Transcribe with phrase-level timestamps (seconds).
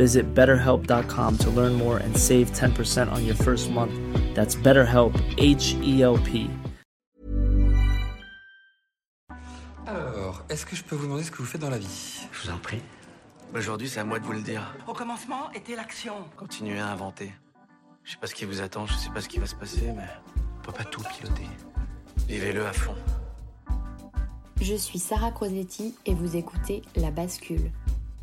[0.00, 3.92] Visit betterhelp.com to learn more and save 10% on your first month.
[4.34, 6.48] That's BetterHelp, H E L P.
[9.86, 12.26] Alors, est-ce que je peux vous demander ce que vous faites dans la vie?
[12.32, 12.80] Je vous en prie.
[13.54, 14.74] Aujourd'hui, c'est à moi de vous le dire.
[14.88, 16.14] Au commencement était l'action.
[16.34, 17.34] Continuez à inventer.
[18.02, 19.92] Je sais pas ce qui vous attend, je sais pas ce qui va se passer,
[19.94, 20.08] mais
[20.58, 21.46] on peut pas tout piloter.
[22.26, 22.94] Vivez-le à fond.
[24.62, 27.70] Je suis Sarah Crosetti et vous écoutez La Bascule.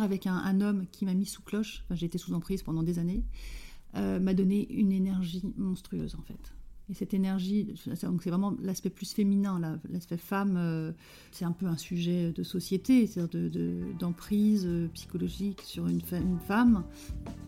[0.00, 2.98] Avec un, homme qui m'a mis sous cloche, enfin, j'ai été sous emprise pendant des
[2.98, 3.22] années,
[3.96, 6.54] euh, m'a donné une énergie monstrueuse en fait.
[6.88, 10.90] Et cette énergie, c'est vraiment l'aspect plus féminin, l'aspect femme, euh,
[11.30, 16.00] c'est un peu un sujet de société, c'est-à-dire de- de- d'emprise euh, psychologique sur une,
[16.00, 16.82] femme,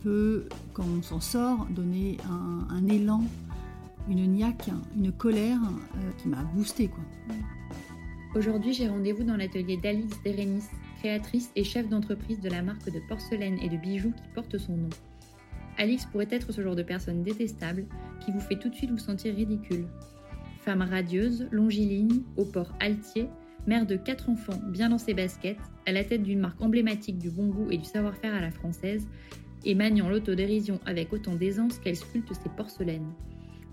[0.02, 3.24] peut, quand on s'en sort, donner un, un élan,
[4.08, 5.60] une niaque, une colère
[6.18, 7.02] qui m'a boosté quoi.
[8.34, 10.62] Aujourd'hui, j'ai rendez-vous dans l'atelier d'Alix Derenis,
[11.02, 14.76] créatrice et chef d'entreprise de la marque de porcelaine et de bijoux qui porte son
[14.76, 14.90] nom.
[15.76, 17.86] Alix pourrait être ce genre de personne détestable
[18.20, 19.86] qui vous fait tout de suite vous sentir ridicule.
[20.60, 23.26] Femme radieuse, longiligne, au port altier,
[23.66, 27.30] mère de quatre enfants bien dans ses baskets, à la tête d'une marque emblématique du
[27.30, 29.08] bon goût et du savoir-faire à la française,
[29.64, 33.12] et maniant l'autodérision avec autant d'aisance qu'elle sculpte ses porcelaines.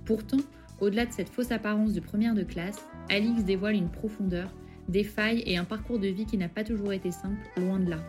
[0.06, 0.40] Pourtant,
[0.80, 4.52] au-delà de cette fausse apparence de première de classe, Alix dévoile une profondeur,
[4.90, 7.92] des failles et un parcours de vie qui n'a pas toujours été simple, loin de
[7.92, 8.00] là.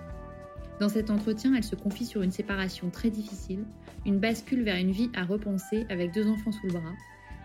[0.80, 3.64] Dans cet entretien, elle se confie sur une séparation très difficile,
[4.06, 6.94] une bascule vers une vie à repenser avec deux enfants sous le bras,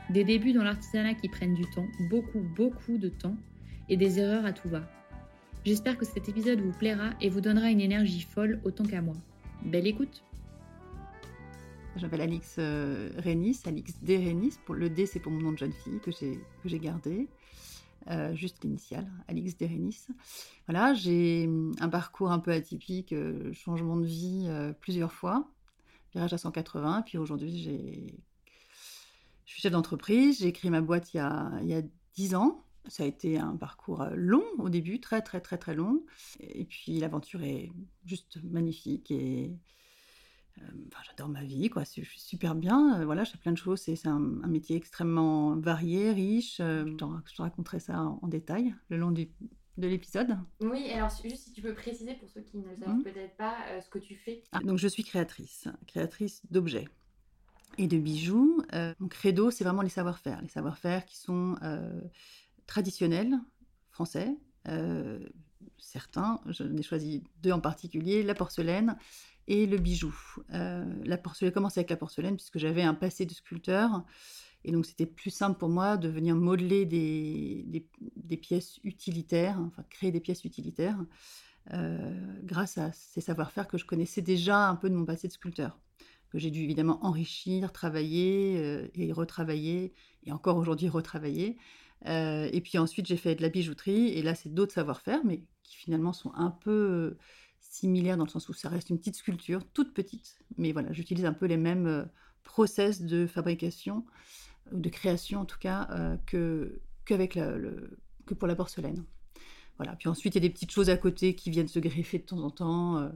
[0.09, 3.35] des débuts dans l'artisanat qui prennent du temps, beaucoup, beaucoup de temps,
[3.89, 4.89] et des erreurs à tout va.
[5.65, 9.15] J'espère que cet épisode vous plaira et vous donnera une énergie folle autant qu'à moi.
[9.65, 10.23] Belle écoute
[11.97, 14.17] Je m'appelle Alix euh, Rénis, Alix D.
[14.17, 14.53] Rénis.
[14.69, 17.27] Le D, c'est pour mon nom de jeune fille que j'ai gardé.
[18.11, 19.65] Euh, juste l'initiale, Alix D.
[19.65, 20.05] Rénis.
[20.67, 25.49] Voilà, j'ai hum, un parcours un peu atypique, euh, changement de vie euh, plusieurs fois,
[26.13, 27.01] virage à 180.
[27.01, 28.15] Puis aujourd'hui, j'ai...
[29.45, 30.39] je suis chef d'entreprise.
[30.39, 31.81] J'ai créé ma boîte il y a, il y a
[32.15, 32.63] 10 ans.
[32.87, 36.03] Ça a été un parcours long au début, très très très très long.
[36.39, 37.71] Et puis l'aventure est
[38.05, 39.51] juste magnifique et
[40.61, 41.83] enfin, j'adore ma vie, quoi.
[41.83, 42.99] Je suis super bien.
[43.01, 43.81] Euh, voilà, je fais plein de choses.
[43.81, 46.59] C'est un, un métier extrêmement varié, riche.
[46.59, 49.31] Euh, je, te raconterai ça en, en détail le long du-
[49.77, 50.37] de l'épisode.
[50.61, 53.03] Oui, alors juste si tu peux préciser pour ceux qui ne le savent Mhm.
[53.03, 54.41] peut-être pas ce que tu fais.
[54.53, 56.87] Ah, donc je suis créatrice, créatrice d'objets
[57.77, 58.61] et de bijoux.
[58.73, 61.99] Euh, mon credo, c'est vraiment les savoir-faire, les savoir-faire qui sont euh,
[62.67, 63.37] traditionnels,
[63.91, 64.37] français.
[64.69, 65.19] euh,
[65.77, 68.97] certains, j'en ai choisi deux en particulier, la porcelaine
[69.47, 70.15] et le bijou.
[70.53, 74.03] Euh, la porcelaine, commencé avec la porcelaine puisque j'avais un passé de sculpteur.
[74.63, 80.11] Et donc, c'était plus simple pour moi de venir modeler des pièces utilitaires, enfin créer
[80.11, 80.97] des pièces utilitaires,
[81.73, 85.33] euh, grâce à ces savoir-faire que je connaissais déjà un peu de mon passé de
[85.33, 85.79] sculpteur,
[86.31, 89.93] que j'ai dû évidemment enrichir, travailler euh, et retravailler,
[90.23, 91.57] et encore aujourd'hui retravailler,
[92.07, 95.75] et puis ensuite, j'ai fait de la bijouterie, et là, c'est d'autres savoir-faire, mais qui
[95.77, 97.17] finalement sont un peu
[97.75, 101.25] similaires dans le sens où ça reste une petite sculpture, toute petite, mais voilà, j'utilise
[101.25, 102.09] un peu les mêmes
[102.43, 104.05] process de fabrication,
[104.71, 109.03] de création en tout cas, que qu'avec le, que pour la porcelaine.
[109.77, 109.95] Voilà.
[109.95, 112.23] Puis ensuite, il y a des petites choses à côté qui viennent se greffer de
[112.23, 113.09] temps en temps, euh,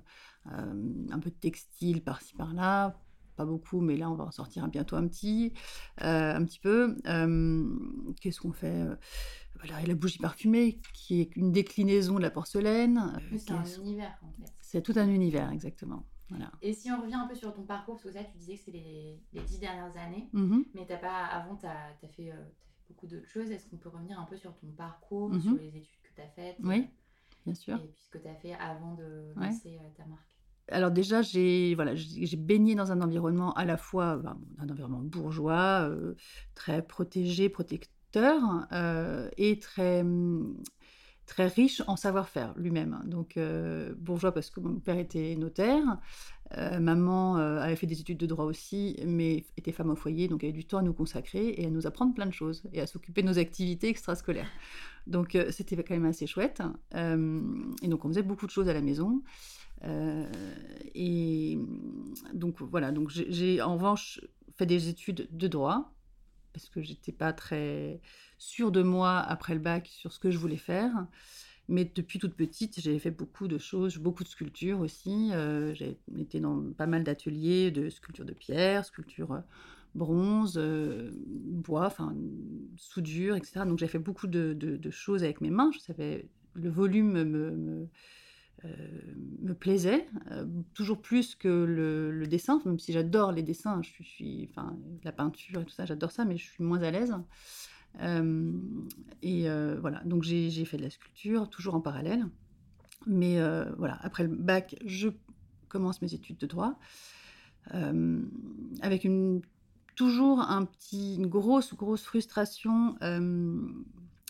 [0.52, 0.74] euh,
[1.12, 3.00] un peu de textile par-ci par-là,
[3.36, 5.54] pas beaucoup, mais là, on va en sortir bientôt un petit,
[6.02, 6.98] euh, un petit peu.
[8.22, 8.86] Qu'est-ce qu'on fait?
[9.60, 13.20] Voilà, la bougie parfumée, qui est une déclinaison de la porcelaine.
[13.38, 14.52] c'est un univers, en fait.
[14.62, 16.06] C'est tout un univers, exactement.
[16.30, 16.52] Voilà.
[16.62, 18.62] Et si on revient un peu sur ton parcours, parce que ça, tu disais que
[18.66, 22.32] c'est les, les, dix dernières années, mmh mais as pas, avant, tu as, fait,
[22.88, 23.50] beaucoup d'autres choses.
[23.50, 26.28] Est-ce qu'on peut revenir un peu sur ton parcours, mmh sur les études tu as
[26.28, 26.88] faites Oui,
[27.46, 27.76] bien sûr.
[27.78, 30.26] Et puis ce que tu as fait avant de lancer euh, ta marque?
[30.72, 35.02] Alors déjà, j'ai voilà, j'ai baigné dans un environnement à la fois ben, un environnement
[35.02, 36.16] bourgeois, euh,
[36.54, 40.04] très protégé, protecteur, euh, et très
[41.26, 43.02] très riche en savoir-faire lui-même.
[43.06, 43.38] Donc
[43.98, 46.00] bourgeois parce que mon père était notaire,
[46.58, 50.50] maman avait fait des études de droit aussi, mais était femme au foyer, donc elle
[50.50, 52.88] avait du temps à nous consacrer et à nous apprendre plein de choses et à
[52.88, 54.50] s'occuper de nos activités extrascolaires.
[55.06, 56.64] Donc c'était quand même assez chouette.
[56.96, 59.22] et donc on faisait beaucoup de choses à la maison.
[60.96, 61.60] et
[62.34, 64.20] donc voilà, donc j'ai en revanche
[64.58, 65.94] fait des études de droit
[66.60, 68.02] parce que j'étais pas très
[68.38, 70.92] sûre de moi après le bac sur ce que je voulais faire.
[71.70, 75.32] Mais depuis toute petite, j'ai fait beaucoup de choses, beaucoup de sculptures aussi.
[75.34, 79.40] Euh, j'ai été dans pas mal d'ateliers de sculpture de pierre, sculpture euh,
[79.96, 82.16] bronze, euh, bois, enfin
[82.76, 83.62] soudure, etc.
[83.66, 85.72] Donc j'ai fait beaucoup de, choses avec mes mains.
[85.74, 87.88] Je savais le volume me, me,
[89.60, 90.06] plaisait,
[90.74, 95.62] toujours plus que le, dessin, même si j'adore les dessins, je suis, enfin, la peinture
[95.62, 97.16] et tout ça, j'adore ça, mais je suis moins à l'aise.
[99.22, 99.48] Et
[99.82, 102.26] voilà, donc j'ai fait de la sculpture, toujours en parallèle.
[103.06, 103.40] Mais
[103.78, 105.10] voilà, après le bac, je
[105.68, 106.80] commence mes études de droit,
[108.82, 109.42] avec une,
[109.96, 112.96] toujours un petit, une grosse, grosse frustration,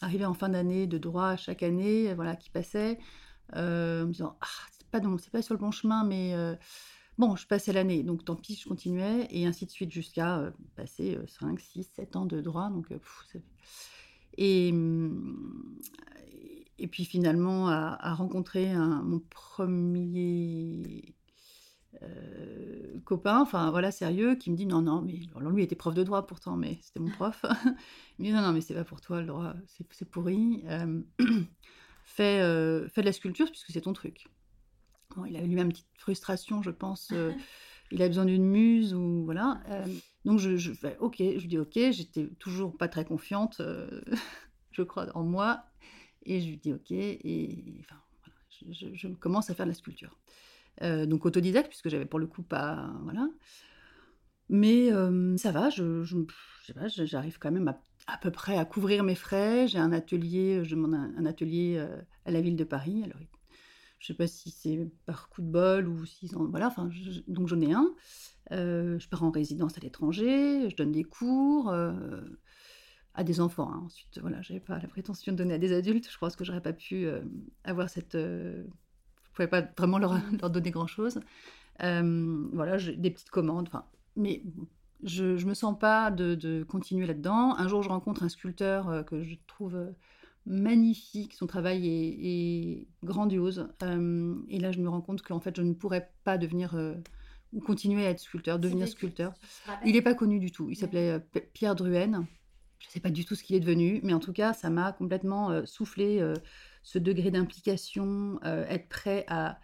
[0.01, 2.99] arriver en fin d'année de droit chaque année, voilà, qui passait,
[3.53, 5.01] en me disant, ah, c'est pas,
[5.31, 6.35] pas sur le bon chemin, mais
[7.19, 10.51] Bon, je passais l'année, donc tant pis, je continuais, et ainsi de suite jusqu'à euh,
[10.77, 12.69] passer 5, 6, 7 ans de droit.
[12.69, 13.39] Donc, euh,
[14.37, 14.73] et,
[16.77, 21.13] et puis finalement, à, rencontrer mon premier
[22.01, 25.93] euh, copain, enfin voilà, sérieux, qui me dit non, non, mais alors lui était prof
[25.93, 27.43] de droit pourtant, mais c'était mon prof.
[28.17, 29.55] il me dit non, non, mais c'est pas pour toi, le droit,
[29.91, 30.63] c'est pourri.
[32.09, 32.39] fais,
[32.89, 34.27] fais de la sculpture puisque c'est ton truc
[35.27, 37.09] il avait lui-même une petite frustration, je pense.
[37.13, 37.31] Euh,
[37.91, 39.61] il a besoin d'une muse ou voilà.
[39.69, 39.85] Euh,
[40.25, 41.73] donc je, je fais OK, je dis OK.
[41.91, 44.01] J'étais toujours pas très confiante, euh,
[44.71, 45.63] je crois, en moi.
[46.23, 46.91] Et je lui dis OK.
[46.91, 50.17] Et enfin, voilà, je, commence à faire de la sculpture.
[50.81, 52.91] donc autodidacte, puisque j'avais pour le coup pas.
[53.03, 53.27] Voilà.
[54.49, 54.89] Mais
[55.37, 56.03] ça va, je,
[57.05, 59.67] j'arrive quand même à, à, peu près à couvrir mes frais.
[59.67, 61.85] J'ai un atelier, je demande un, atelier
[62.25, 63.03] à la ville de Paris.
[63.03, 63.19] Alors,
[63.99, 66.67] je sais pas si c'est par coup de bol ou si voilà.
[66.67, 66.89] Enfin,
[67.27, 67.93] donc j'en ai un.
[68.51, 70.69] Euh, je pars en résidence à l'étranger.
[70.69, 72.21] Je donne des cours euh,
[73.13, 73.71] à des enfants.
[73.71, 73.83] Hein.
[73.85, 76.09] Ensuite, voilà, j'avais pas la prétention de donner à des adultes.
[76.09, 77.21] Je pense que j'aurais pas pu euh,
[77.65, 78.13] avoir cette.
[78.13, 78.63] je
[79.33, 81.19] pouvais pas vraiment leur, leur donner grand chose.
[81.79, 83.67] voilà, des petites commandes.
[83.67, 83.85] Enfin,
[84.15, 84.43] mais
[85.03, 87.55] je, je me sens pas de, de continuer là-dedans.
[87.57, 89.77] Un jour, je rencontre un sculpteur que je trouve
[90.49, 93.69] magnifique, son travail est, grandiose.
[93.83, 96.95] Euh, et là, je me rends compte qu'en fait, je ne pourrais pas devenir euh,
[97.53, 99.33] ou continuer à être sculpteur, devenir sculpteur.
[99.85, 100.69] Il n'est pas connu du tout.
[100.69, 102.25] Il s'appelait euh, Pierre Druenne.
[102.79, 104.69] Je ne sais pas du tout ce qu'il est devenu, mais en tout cas, ça
[104.69, 106.23] m'a complètement soufflé
[106.81, 109.59] ce degré d'implication, être prêt à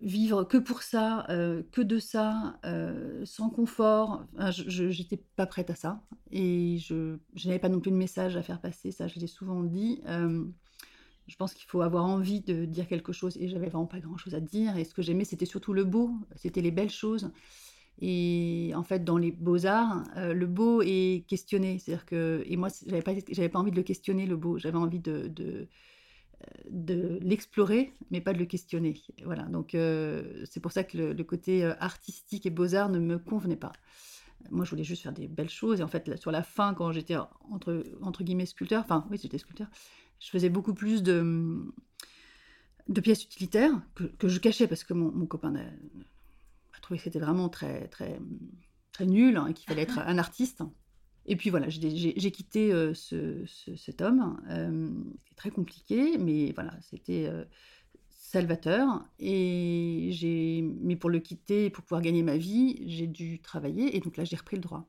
[0.00, 4.26] vivre que pour ça, euh, que de ça, euh, sans confort.
[4.50, 6.02] je n'étais pas prête à ça.
[6.32, 9.62] Et je n'avais pas non plus de message à faire passer, ça je l'ai souvent
[9.62, 10.02] dit.
[10.06, 10.44] Euh,
[11.28, 14.34] je pense qu'il faut avoir envie de dire quelque chose et j'avais vraiment pas grand-chose
[14.34, 14.76] à dire.
[14.76, 17.32] Et ce que j'aimais, c'était surtout le beau, c'était les belles choses.
[18.00, 21.78] Et en fait, dans les beaux-arts, le beau est questionné.
[21.80, 24.58] C'est-à-dire que, et moi, j'avais pas, pas envie de le questionner, le beau.
[24.58, 25.66] J'avais envie de
[26.70, 28.94] l'explorer, mais pas de le questionner.
[29.24, 33.18] Voilà, donc euh, c'est pour ça que le, côté euh, artistique et beaux-arts ne me
[33.18, 33.72] convenait pas.
[34.50, 35.80] Moi, je voulais juste faire des belles choses.
[35.80, 37.16] Et en fait, sur la fin, quand j'étais
[37.50, 39.68] entre, entre guillemets sculpteur, enfin, oui, j'étais sculpteur,
[40.20, 41.72] je faisais beaucoup plus de,
[42.88, 43.72] de pièces utilitaires
[44.18, 48.20] que, je cachais parce que mon, copain a, trouvé que c'était vraiment très, très,
[48.92, 50.62] très nul hein, et qu'il fallait être un artiste.
[51.26, 53.44] Et puis voilà, j'ai quitté ce,
[53.76, 54.40] cet homme.
[55.24, 57.28] c'était très compliqué, mais voilà, c'était
[58.10, 59.04] salvateur.
[59.18, 63.96] Et mais pour le quitter, pour pouvoir gagner ma vie, j'ai dû travailler.
[63.96, 64.88] Et donc là, j'ai repris le droit.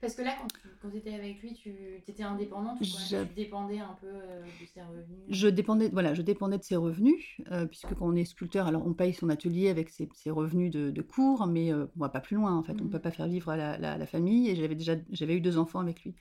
[0.00, 0.36] Parce que là,
[0.82, 1.70] quand tu étais avec lui, tu
[2.06, 5.24] étais indépendante tu dépendais un peu euh, de ses revenus?
[5.30, 8.86] Je dépendais, voilà, je dépendais de ses revenus, euh, puisque quand on est sculpteur, alors
[8.86, 12.36] on paye son atelier avec ses, revenus de, cours, mais euh, on va pas plus
[12.36, 12.72] loin en fait.
[12.80, 13.00] On ne peut mmh.
[13.00, 16.14] pas faire vivre la, la, famille et j'avais déjà j'avais eu deux enfants avec lui.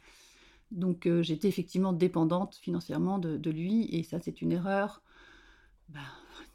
[0.72, 5.04] Donc j'étais effectivement dépendante financièrement de, lui et ça c'est une erreur.
[5.90, 6.00] Ben,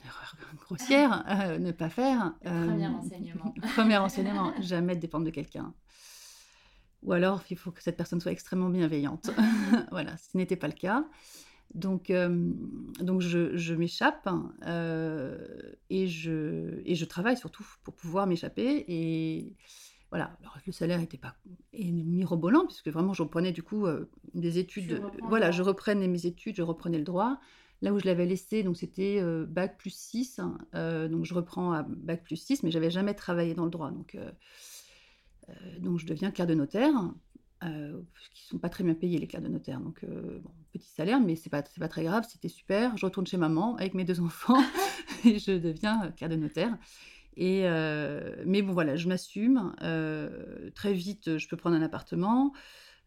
[0.01, 2.35] une erreur grossière, ne pas faire.
[2.43, 3.55] Premier enseignement.
[3.75, 5.75] premier enseignement, jamais dépendre de quelqu'un.
[7.03, 9.31] Ou alors, il faut que cette personne soit extrêmement bienveillante.
[9.91, 11.05] voilà, ce n'était pas le cas.
[11.75, 12.53] Donc, euh,
[13.01, 14.29] donc je, m'échappe
[14.67, 15.39] euh,
[15.89, 18.85] et, je, et je travaille surtout pour pouvoir m'échapper.
[18.89, 19.55] Et
[20.11, 21.37] voilà, alors le salaire n'était pas
[21.73, 25.01] mirobolant, puisque vraiment je reprenais du coup euh, des études.
[25.23, 27.39] Voilà, je reprenais mes études, je reprenais le droit.
[27.83, 30.39] Là où je l'avais laissé, donc c'était bac plus 6.
[30.75, 33.91] donc je reprends à bac plus 6, mais j'avais jamais travaillé dans le droit.
[33.91, 34.19] Donc
[35.81, 36.93] donc je deviens clerc de notaire,
[37.65, 38.01] euh,
[38.33, 39.81] qui sont pas très bien payés les clercs de notaire.
[39.81, 40.41] Donc euh,
[40.73, 42.97] petit salaire, mais c'est pas pas très grave, c'était super.
[42.97, 44.63] Je retourne chez maman avec mes deux enfants
[45.25, 46.77] et je deviens clerc de notaire.
[47.37, 47.63] Et
[48.45, 49.75] mais bon voilà, je m'assume.
[50.75, 52.53] très vite, je peux prendre un appartement.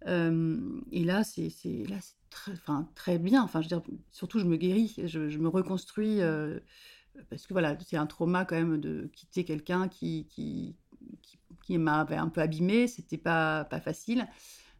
[0.07, 1.51] et là, c'est
[1.87, 1.97] là,
[2.29, 3.43] très, enfin, très bien.
[3.43, 3.81] Enfin, je veux dire,
[4.11, 6.21] surtout, je me guéris, je, je me reconstruis
[7.29, 10.75] parce que voilà, c'est un trauma quand même de quitter quelqu'un qui, qui,
[11.21, 11.37] qui
[11.69, 14.27] m'avait un peu abîmée, c'était pas, pas facile.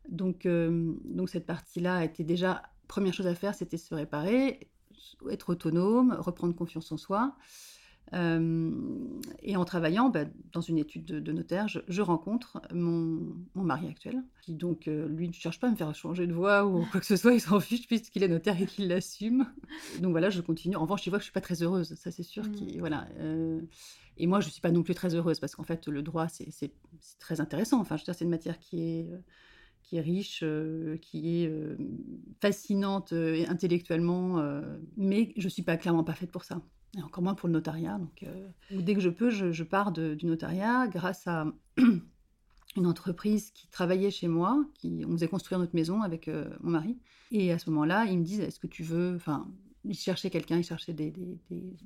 [0.10, 4.70] Donc, euh, donc cette partie-là était déjà, première chose à faire, c'était se réparer,
[5.30, 7.36] être autonome, reprendre confiance en soi.
[8.14, 8.72] Euh,
[9.42, 14.22] et en travaillant bah, dans une étude de, notaire, je, rencontre mon, mon, mari actuel,
[14.42, 17.00] qui donc, euh, lui, ne cherche pas à me faire changer de voix ou quoi
[17.00, 19.48] que ce soit, il s'en fiche puisqu'il est notaire et qu'il l'assume.
[20.02, 20.76] Donc voilà, je continue.
[20.76, 22.44] En revanche, il voit que je suis pas très heureuse, ça c'est sûr.
[22.44, 22.78] Mmh.
[22.80, 23.08] Voilà,
[24.18, 26.28] et moi, je ne suis pas non plus très heureuse parce qu'en fait, le droit,
[26.28, 26.72] c'est
[27.20, 27.80] très intéressant.
[27.80, 31.78] Enfin, je veux dire, c'est une matière qui est, euh, riche, euh, qui est euh,
[32.40, 34.44] fascinante intellectuellement,
[34.98, 36.62] mais je ne suis pas clairement pas faite pour ça.
[36.96, 37.98] Et encore moins pour le notariat.
[37.98, 38.24] Donc,
[38.70, 41.48] dès que je peux, je, pars du notariat grâce à
[42.76, 46.30] une entreprise qui travaillait chez moi, qui on faisait construire notre maison avec
[46.62, 47.00] mon mari.
[47.32, 49.48] Et à ce moment-là, ils me disent est-ce que tu veux, enfin,
[49.86, 51.14] ils cherchaient quelqu'un, ils cherchaient des,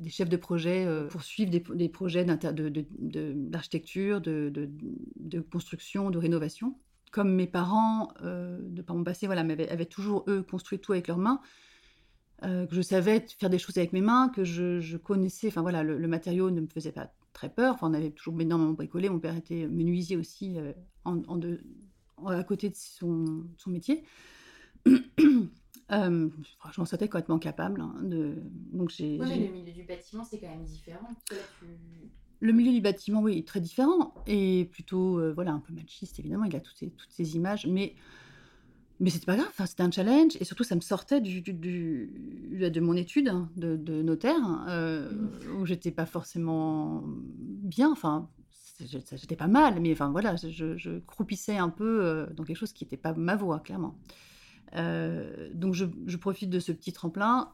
[0.08, 6.76] chefs de projet euh, pour suivre des, projets d'architecture, de, construction, de rénovation.
[7.12, 11.08] Comme mes parents, euh, de par mon passé, voilà, avaient, toujours, eux, construit tout avec
[11.08, 11.42] leurs mains,
[12.44, 15.84] euh, que je savais faire des choses avec mes mains, que je, connaissais, enfin voilà,
[15.84, 17.78] le, matériau ne me faisait pas très peur.
[17.82, 19.10] On avait toujours énormément bricolé.
[19.10, 20.58] Mon père était menuisier aussi
[22.26, 24.04] à côté de son métier.
[25.92, 26.30] Euh,
[26.74, 27.82] je m'en sentais complètement capable.
[27.82, 28.36] Hein, de...
[28.74, 31.10] Donc j'ai, le milieu du bâtiment, c'est quand même différent.
[32.40, 34.14] Le milieu du bâtiment, oui, est très différent.
[34.28, 36.44] Et plutôt, euh, voilà, un peu machiste, évidemment.
[36.44, 37.66] Il a toutes ces, toutes ces images.
[37.66, 37.96] Mais,
[39.00, 39.48] mais c'était pas grave.
[39.50, 40.38] Enfin, c'était un challenge.
[40.40, 45.10] Et surtout, ça me sortait du, du, de mon étude hein, de, de notaire, euh,
[45.58, 47.92] où j'étais pas forcément bien.
[47.92, 48.30] Enfin,
[48.80, 49.80] j'étais pas mal.
[49.80, 53.14] Mais enfin, voilà, je, je croupissais un peu euh, dans quelque chose qui n'était pas
[53.14, 53.98] ma voie, clairement.
[54.76, 57.52] Euh, donc je, profite de ce petit tremplin.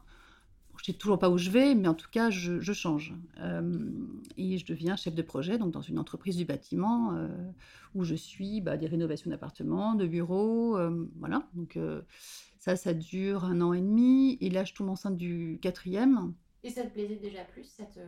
[0.76, 3.14] je ne sais toujours pas où je vais, mais en tout cas, je, change.
[3.40, 3.90] Euh,
[4.36, 7.28] et je deviens chef de projet donc dans une entreprise du bâtiment euh,
[7.94, 10.78] où je suis bah, des rénovations d'appartements, de bureaux.
[11.18, 11.48] voilà.
[11.54, 11.78] Donc
[12.58, 14.38] ça, ça dure un an et demi.
[14.40, 16.34] Et là, je tombe enceinte du quatrième.
[16.62, 18.00] Et ça te plaisait déjà plus, cette,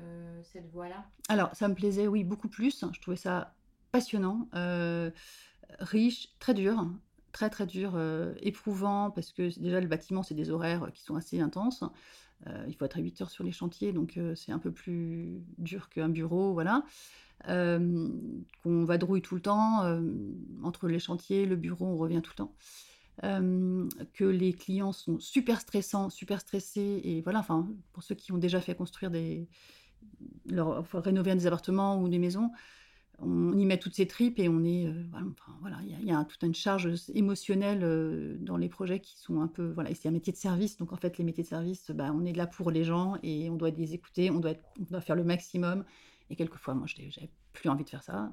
[0.43, 1.05] cette voie-là?
[1.29, 2.87] Alors, ça me plaisait, oui, beaucoup plus.
[2.91, 3.55] Je trouvais ça
[3.93, 4.49] passionnant,
[5.81, 6.87] riche, très dur
[7.37, 11.17] très très dur, euh, éprouvant, parce que déjà le bâtiment, c'est des horaires qui sont
[11.17, 11.85] assez intenses.
[12.47, 14.73] Euh, il faut être à 8 heures sur les chantiers, donc euh, c'est un peu
[14.73, 16.83] plus dur qu'un bureau, voilà.
[17.47, 19.85] qu'on vadrouille tout le temps,
[20.63, 22.55] entre les chantiers, le bureau, on revient tout le temps.
[24.15, 28.39] que les clients sont super stressants, super stressés, et voilà, enfin, pour ceux qui ont
[28.39, 29.47] déjà fait construire des...
[30.47, 32.51] Leur, rénover des appartements ou des maisons,
[33.19, 35.05] on y met toutes ses tripes et on est euh,
[35.61, 39.49] voilà il y, a toute une charge émotionnelle euh, dans les projets qui sont un
[39.49, 40.77] peu voilà c'est un métier de service.
[40.77, 43.49] Donc en fait les métiers de service bah, on est là pour les gens et
[43.49, 45.85] on doit les écouter on doit on doit faire le maximum.
[46.29, 48.33] Et quelquefois moi j'avais plus envie de faire ça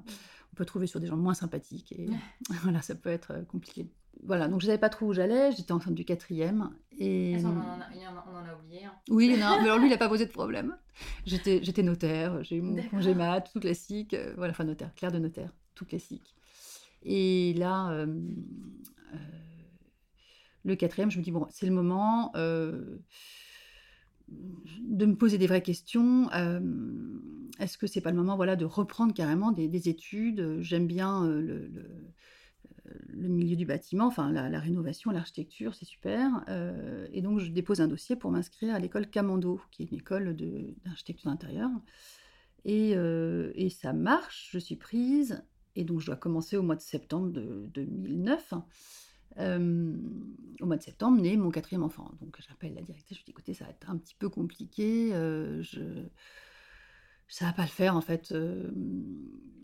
[0.52, 2.08] on peut trouver sur des gens moins sympathiques et
[2.62, 3.88] voilà ça peut être euh, compliqué
[4.22, 6.70] voilà, donc je savais pas trop où j'allais, j'étais en train du quatrième.
[6.98, 7.36] Et...
[7.44, 7.88] on, en a,
[8.26, 8.84] on, en a, oublié.
[8.84, 8.92] Hein.
[9.10, 10.76] Oui, non, mais alors lui, il n'a pas posé de problème.
[11.26, 14.14] J'étais notaire, j'ai eu mon congé mat, tout classique.
[14.14, 16.34] Euh, voilà, enfin notaire, clair de notaire, tout classique.
[17.02, 18.06] Et là, euh,
[20.64, 22.32] le quatrième, je me dis, bon, c'est le moment
[24.28, 26.28] de me poser des vraies questions.
[27.58, 30.58] Est-ce que c'est pas le moment voilà, de reprendre carrément des, études?
[30.60, 31.70] J'aime bien le,
[33.08, 36.44] le, milieu du bâtiment, enfin la, rénovation, l'architecture, c'est super.
[37.12, 40.36] et donc je dépose un dossier pour m'inscrire à l'école Camando, qui est une école
[40.84, 41.70] d'architecture d'intérieur.
[42.64, 45.42] Et, et, ça marche, je suis prise.
[45.76, 48.54] Et donc je dois commencer au mois de septembre de 2009
[49.38, 52.10] au mois de septembre naît mon quatrième enfant.
[52.20, 55.10] Donc j'appelle la directrice, je lui dis écoutez, ça va être un petit peu compliqué,
[55.10, 55.80] je...
[57.28, 58.34] ça va pas le faire en fait.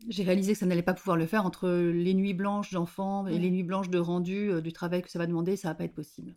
[0.09, 3.39] j'ai réalisé que ça n'allait pas pouvoir le faire entre les nuits blanches d'enfants et
[3.39, 5.95] les nuits blanches de rendu du travail que ça va demander, ça va pas être
[5.95, 6.35] possible.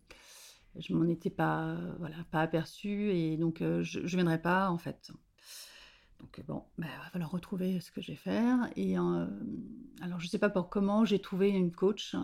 [0.77, 5.11] Je m'en étais pas, voilà, pas aperçue et donc je ne viendrai pas en fait.
[6.23, 8.69] Donc bon, bah, il va falloir retrouver ce que je vais faire.
[8.75, 12.15] Et alors je sais pas pour comment j'ai trouvé une coach.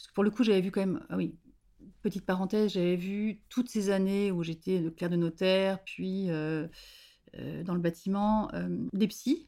[0.00, 1.34] Parce que pour le coup, j'avais vu quand même, ah oui,
[2.02, 6.66] petite parenthèse, j'avais vu toutes ces années où j'étais le clerc de notaire, puis euh,
[7.38, 9.46] euh, dans le bâtiment, euh, des psys.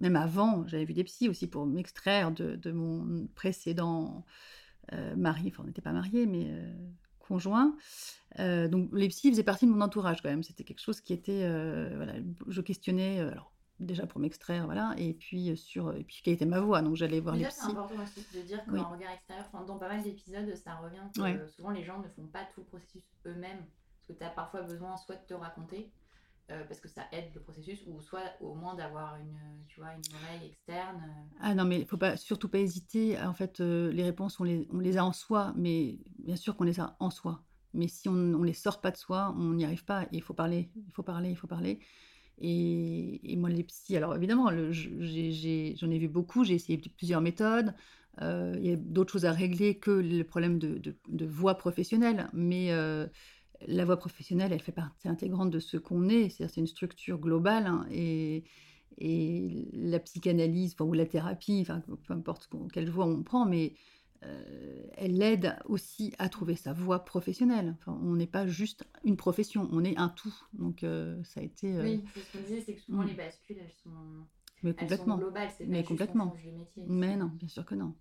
[0.00, 4.24] Même avant, j'avais vu des psys aussi pour m'extraire de, mon précédent
[5.16, 5.48] mari.
[5.48, 6.50] Enfin, on n'était pas mariés, mais
[7.26, 7.76] conjoint.
[8.38, 10.42] donc les psys faisaient partie de mon entourage quand même.
[10.42, 11.48] C'était quelque chose qui était,
[11.96, 12.14] voilà,
[12.48, 13.20] je questionnais.
[13.20, 16.96] alors déjà pour m'extraire, voilà, et puis sur, et puis quelle était ma voix, donc
[16.96, 17.60] j'allais voir les psys.
[17.60, 21.48] C'est important aussi de dire qu'en regard extérieur, dans pas mal d'épisodes, ça revient que
[21.48, 23.64] souvent les gens ne font pas tout le processus eux-mêmes,
[23.96, 25.90] parce que tu as parfois besoin soit de te raconter,
[26.50, 29.92] euh, parce que ça aide le processus, ou soit au moins d'avoir une, tu vois,
[29.92, 31.02] une oreille externe.
[31.02, 31.36] Euh.
[31.40, 33.18] Ah non, mais il faut pas, surtout pas hésiter.
[33.18, 36.80] En fait, euh, les réponses, on les, a en soi, mais bien sûr qu'on les
[36.80, 37.42] a en soi.
[37.72, 40.06] Mais si on ne les sort pas de soi, on n'y arrive pas.
[40.12, 41.80] Il faut parler, il faut parler, il faut parler.
[42.38, 47.74] Et, moi, les psys, alors évidemment, j'en ai, vu beaucoup, j'ai essayé plusieurs méthodes.
[48.20, 52.70] Il y a d'autres choses à régler que le problème de, voix professionnelle, mais
[53.66, 57.66] la voix professionnelle, elle fait partie intégrante de ce qu'on est, c'est une structure globale,
[57.66, 58.44] hein, et,
[58.98, 63.74] et, la psychanalyse, ou la thérapie, enfin, peu importe quelle voix on prend, mais
[64.26, 67.76] euh, elle aide aussi à trouver sa voie professionnelle.
[67.80, 70.34] Enfin, on n'est pas juste une profession, on est un tout.
[70.52, 71.76] Donc euh, ça a été.
[71.76, 73.08] Euh, oui, ce qu'on disait, c'est que souvent mm.
[73.08, 73.90] les bascules, elles sont,
[74.62, 75.18] mais complètement.
[75.18, 76.34] globales, c'est mais complètement.
[76.56, 77.94] Métier, mais non, bien sûr que non.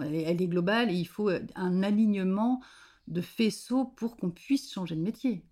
[0.00, 2.60] Elle est, elle est globale et il faut un alignement
[3.08, 5.44] de faisceaux pour qu'on puisse changer de métier.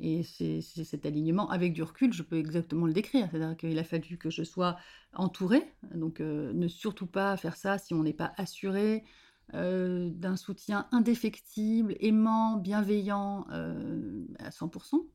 [0.00, 3.28] Et c'est cet alignement, avec du recul, je peux exactement le décrire.
[3.30, 4.76] C'est-à-dire qu'il a fallu que je sois
[5.14, 5.72] entourée.
[5.94, 9.04] Donc, ne surtout pas faire ça si on n'est pas assuré,
[9.52, 15.06] euh, d'un soutien indéfectible, aimant, bienveillant euh, à 100%,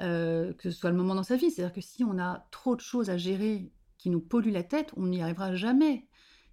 [0.00, 1.50] euh, que ce soit le moment dans sa vie.
[1.50, 4.92] C'est-à-dire que si on a trop de choses à gérer qui nous polluent la tête,
[4.96, 6.08] on n'y arrivera jamais.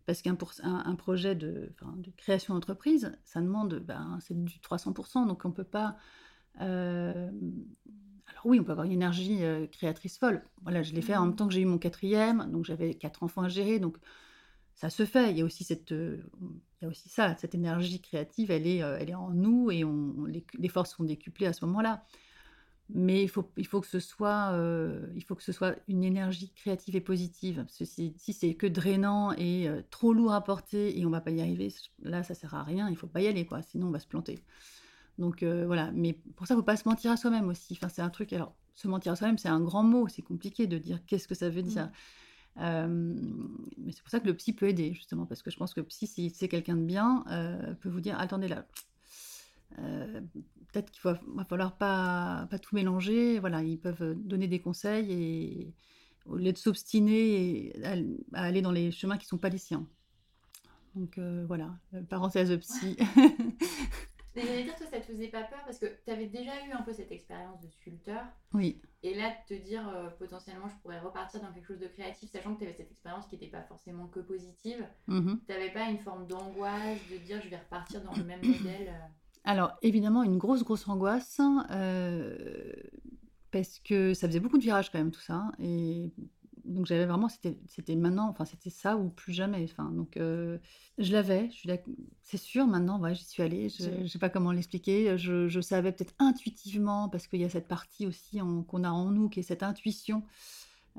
[0.05, 5.45] Parce qu'un un, projet de, de création d'entreprise, ça demande, ben, c'est du 300%, donc
[5.45, 5.97] on ne peut pas...
[6.55, 7.29] alors
[8.45, 10.43] oui, on peut avoir une énergie créatrice folle.
[10.63, 11.35] Voilà, je l'ai fait en même mmh.
[11.35, 13.97] temps que j'ai eu mon quatrième, donc j'avais quatre enfants à gérer, donc
[14.73, 15.29] ça se fait.
[15.29, 16.23] Il y a aussi cette, il
[16.81, 20.25] y a aussi ça, cette énergie créative, elle est, elle est en nous et on,
[20.25, 22.03] les, forces sont décuplées à ce moment-là.
[22.91, 24.51] Mais il faut, il faut que ce soit,
[25.15, 27.65] il faut que ce soit une énergie créative et positive.
[27.69, 31.71] si, c'est que drainant et trop lourd à porter et on va pas y arriver,
[32.01, 32.89] là ça sert à rien.
[32.89, 34.39] Il faut pas y aller quoi, sinon on va se planter.
[35.19, 35.91] Donc voilà.
[35.93, 37.73] Mais pour ça, il faut pas se mentir à soi-même aussi.
[37.73, 38.33] Enfin, c'est un truc.
[38.33, 40.07] Alors, se mentir à soi-même, c'est un grand mot.
[40.07, 41.85] C'est compliqué de dire qu'est-ce que ça veut dire.
[41.85, 41.91] Mmh
[43.77, 45.79] mais c'est pour ça que le psy peut aider, justement, parce que je pense que
[45.79, 48.65] le psy, si c'est quelqu'un de bien, euh, peut vous dire attendez là,
[49.77, 50.21] euh,
[50.71, 53.39] peut-être qu'il va, va, falloir pas, pas tout mélanger.
[53.39, 55.73] Voilà, ils peuvent donner des conseils et
[56.25, 57.73] au lieu de s'obstiner
[58.33, 59.87] à, aller dans les chemins qui ne sont pas les siens.
[60.95, 61.75] Donc euh, voilà,
[62.09, 62.97] parenthèse psy.
[64.35, 66.71] Mais j'allais dire, toi, ça te faisait pas peur parce que tu avais déjà eu
[66.71, 68.23] un peu cette expérience de sculpteur.
[68.53, 68.79] Oui.
[69.01, 72.53] Et là, te dire euh, potentiellement, je pourrais repartir dans quelque chose de créatif, sachant
[72.53, 74.85] que tu avais cette expérience qui n'était pas forcément que positive.
[75.07, 75.39] Mm-hmm.
[75.45, 78.89] Tu n'avais pas une forme d'angoisse de dire, je vais repartir dans le même modèle
[78.89, 79.07] euh?
[79.43, 81.39] Alors, évidemment, une grosse, grosse angoisse.
[81.71, 82.73] Euh,
[83.51, 85.51] parce que ça faisait beaucoup de virages quand même, tout ça.
[85.59, 86.11] Et
[86.65, 89.63] donc j'avais vraiment, c'était maintenant, enfin c'était ça ou plus jamais.
[89.63, 90.59] Enfin, donc euh,
[90.97, 91.49] je l'avais,
[92.21, 95.61] c'est sûr maintenant, ouais, j'y suis allée, je ne sais pas comment l'expliquer, je, je,
[95.61, 99.39] savais peut-être intuitivement, parce qu'il y a cette partie aussi qu'on a en nous, qui
[99.39, 100.23] est cette intuition,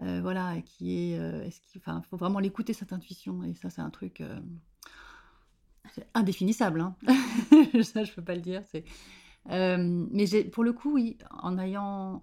[0.03, 1.12] euh, voilà, qui est,
[1.46, 4.22] est-ce qu'il enfin, faut vraiment l'écouter cette intuition, et ça c'est un truc
[6.14, 6.94] indéfinissable, hein.
[7.83, 8.85] ça je peux pas le dire, c'est...
[9.48, 12.22] mais pour le coup, oui, en ayant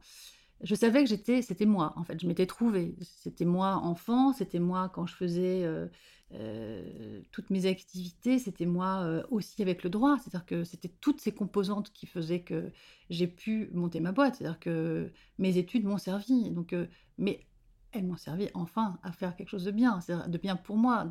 [0.61, 2.19] je savais que j'étais, c'était moi, en fait.
[2.19, 2.95] Je m'étais trouvée.
[3.01, 5.87] C'était moi enfant, c'était moi quand je faisais euh,
[6.33, 10.17] euh, toutes mes activités, c'était moi euh, aussi avec le droit.
[10.17, 12.71] C'est-à-dire que c'était toutes ces composantes qui faisaient que
[13.09, 14.35] j'ai pu monter ma boîte.
[14.35, 16.49] C'est-à-dire que mes études m'ont servi.
[16.49, 16.73] Donc,
[17.19, 17.45] mais
[17.91, 21.07] elles m'ont servi enfin à faire quelque chose de bien, de bien pour moi,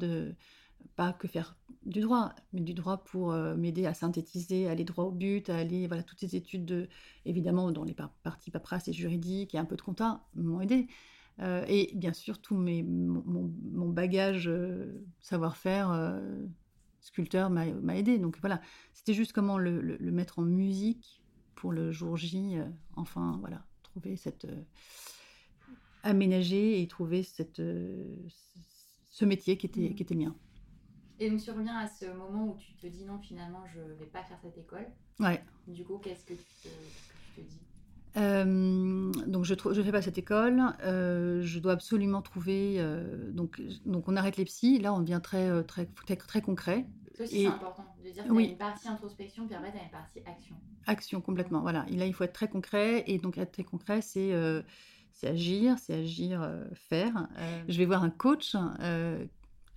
[0.97, 5.05] pas que faire du droit, mais du droit pour m'aider à synthétiser, à aller droit
[5.05, 6.89] au but, à aller, voilà, toutes ces études, de,
[7.25, 10.89] évidemment, dans les parties paperasse et juridiques et un peu de compta m'ont aidé.
[11.41, 14.51] et bien sûr, tout mes, mon, bagage
[15.21, 16.21] savoir-faire
[17.01, 18.19] sculpteur m'a aidé.
[18.19, 18.61] Donc voilà,
[18.93, 21.23] c'était juste comment le, le, mettre en musique
[21.55, 22.57] pour le jour J,
[22.97, 24.49] enfin, voilà, trouver cette.
[26.03, 27.63] aménager et trouver cette,
[29.17, 29.95] ce métier qui était, mmh.
[29.95, 30.37] qui était mien.
[31.19, 33.95] Et donc, tu reviens à ce moment où tu te dis non, finalement, je ne
[33.95, 34.87] vais pas faire cette école.
[35.19, 35.43] Ouais.
[35.67, 37.61] Du coup, qu'est-ce que tu te, dis?
[38.17, 42.77] Euh, donc je ne fais pas cette école, euh, je dois absolument trouver.
[42.79, 46.87] Euh, donc, donc on arrête les psys, là on devient très, très, très, très concret.
[47.15, 48.51] Ça aussi c'est important de dire que oui.
[48.53, 50.57] une partie introspection, puis après tu as une partie action.
[50.87, 51.85] Action complètement, voilà.
[51.91, 54.33] Et là il faut être très concret, et donc être très concret c'est
[55.13, 57.29] c'est agir, c'est agir, faire.
[57.69, 58.57] je vais voir un coach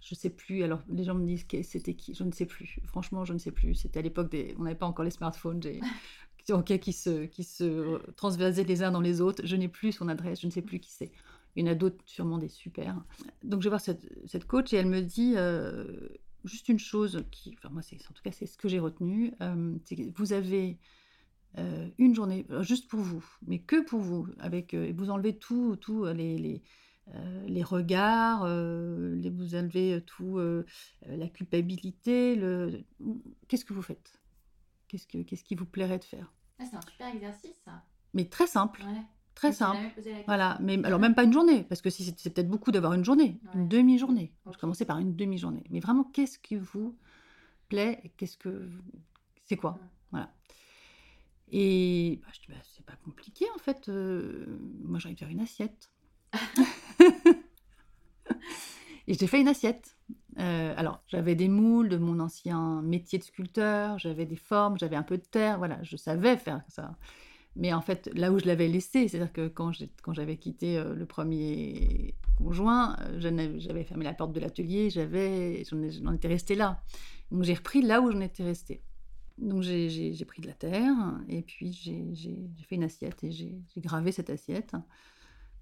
[0.01, 0.63] je sais plus.
[0.63, 2.79] Alors, les gens me disent que c'était qui Je ne sais plus.
[2.85, 3.75] Franchement, je ne sais plus.
[3.75, 4.55] C'était à l'époque des.
[4.57, 5.59] On n'avait pas encore les smartphones
[6.81, 9.45] qui, se, qui se transversaient les uns dans les autres.
[9.45, 10.41] Je n'ai plus son adresse.
[10.41, 11.11] Je ne sais plus qui c'est.
[11.55, 12.95] Il y en a d'autres, sûrement des super.
[13.43, 16.09] Donc, je vais voir cette, coach et elle me dit euh,
[16.45, 17.55] juste une chose qui.
[17.57, 19.33] Enfin, moi, en tout cas, c'est ce que j'ai retenu.
[19.41, 20.77] Euh, c'est que vous avez.
[21.57, 26.05] Euh, une journée juste pour vous, mais que pour vous, avec vous enlevez tout, tout
[26.05, 26.61] les
[27.15, 30.65] euh, les regards, euh, les, vous enlevez tout, euh,
[31.05, 32.35] la culpabilité.
[32.35, 32.83] Le...
[33.47, 34.19] Qu'est-ce que vous faites?
[34.87, 36.31] Qu'est-ce, que, qu'est-ce qui vous plairait de faire?
[36.59, 37.83] Ah, C'est un super exercice, ça.
[38.13, 38.83] Mais très simple.
[39.35, 39.79] Très simple.
[40.25, 43.05] Voilà, mais alors même pas une journée, parce que si c'est, peut-être beaucoup d'avoir une
[43.05, 44.33] journée, une demi-journée.
[44.51, 45.63] Je commençais par une demi-journée.
[45.69, 46.97] Mais vraiment, qu'est-ce qui vous
[47.69, 48.69] plaît Qu'est-ce que
[49.45, 49.79] c'est quoi?
[50.11, 50.33] Voilà.
[51.51, 53.87] Et bah, je dis, bah, c'est pas compliqué en fait.
[53.87, 55.89] moi, j'arrive faire une assiette.
[59.07, 59.95] et j'ai fait une assiette.
[60.39, 64.95] Euh, alors, j'avais des moules de mon ancien métier de sculpteur, j'avais des formes, j'avais
[64.95, 66.95] un peu de terre, voilà, je savais faire ça.
[67.55, 69.73] Mais en fait, là où je l'avais laissé, c'est-à-dire que quand,
[70.13, 76.27] j'avais quitté euh, le premier conjoint, euh, j'avais fermé la porte de l'atelier, j'en étais
[76.27, 76.81] restée là.
[77.31, 78.81] Donc j'ai repris là où j'en étais restée.
[79.39, 80.95] Donc j'ai pris de la terre
[81.27, 84.73] et puis j'ai fait une assiette et j'ai gravé cette assiette.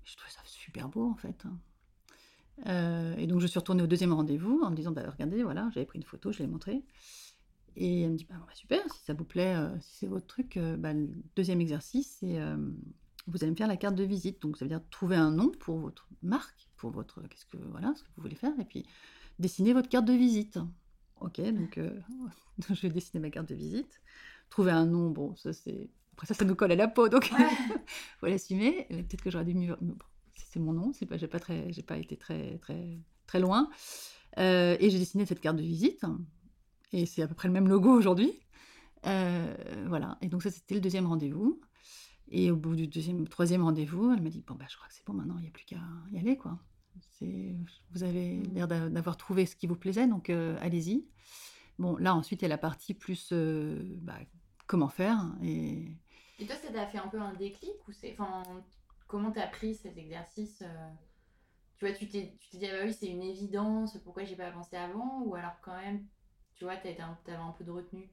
[0.04, 1.46] Je trouvais ça super beau en fait.
[2.66, 5.70] Euh, et donc je suis retournée au deuxième rendez-vous en me disant bah, regardez, voilà,
[5.74, 6.84] j'avais pris une photo, je l'ai montrée.
[7.76, 10.28] Et elle me dit bah, bah, super, si ça vous plaît, euh, si c'est votre
[10.28, 12.40] truc, euh, bah, le deuxième exercice, c'est
[13.30, 14.42] vous allez me faire la carte de visite.
[14.42, 17.94] Donc ça veut dire trouver un nom pour votre marque, pour votre qu'est-ce que voilà,
[17.96, 18.86] ce que vous voulez faire, et puis
[19.38, 20.60] dessiner votre carte de visite.
[21.20, 21.80] Ok, donc
[22.70, 24.02] je vais dessiner ma carte de visite.
[24.50, 27.30] Trouver un nom, bon, ça c'est après ça, ça nous colle à la peau, donc
[27.30, 27.38] il
[28.20, 28.88] faut l'assumer.
[28.90, 29.78] Peut-être que j'aurais dû mieux.
[30.58, 33.70] C'est mon nom, c'est pas, j'ai pas très, j'ai pas été très, très, très loin.
[34.40, 36.04] Euh, et j'ai dessiné cette carte de visite,
[36.92, 38.34] et c'est à peu près le même logo aujourd'hui.
[39.06, 40.18] Euh, voilà.
[40.22, 41.62] Et donc ça, c'était le deuxième rendez-vous.
[42.30, 44.94] Et au bout du deuxième, troisième rendez-vous, elle m'a dit bon bah je crois que
[44.94, 45.80] c'est bon maintenant, il n'y a plus qu'à
[46.12, 46.60] y aller quoi.
[47.12, 47.56] C'est,
[47.92, 48.54] vous avez mmh.
[48.54, 51.08] l'air d'avoir trouvé ce qui vous plaisait, donc euh, allez-y.
[51.78, 54.18] Bon, là ensuite il y a la partie plus bah,
[54.66, 55.96] comment faire et
[56.40, 58.44] et toi, ça t'a fait un peu un déclic ou c'est, enfin,
[59.08, 60.90] comment t'as pris cet exercice euh,
[61.78, 63.98] Tu vois, tu t'es, tu dit ah bah oui, c'est une évidence.
[64.04, 66.06] Pourquoi j'ai pas pensé avant Ou alors quand même,
[66.56, 68.10] tu vois, t'avais un, un peu de retenue?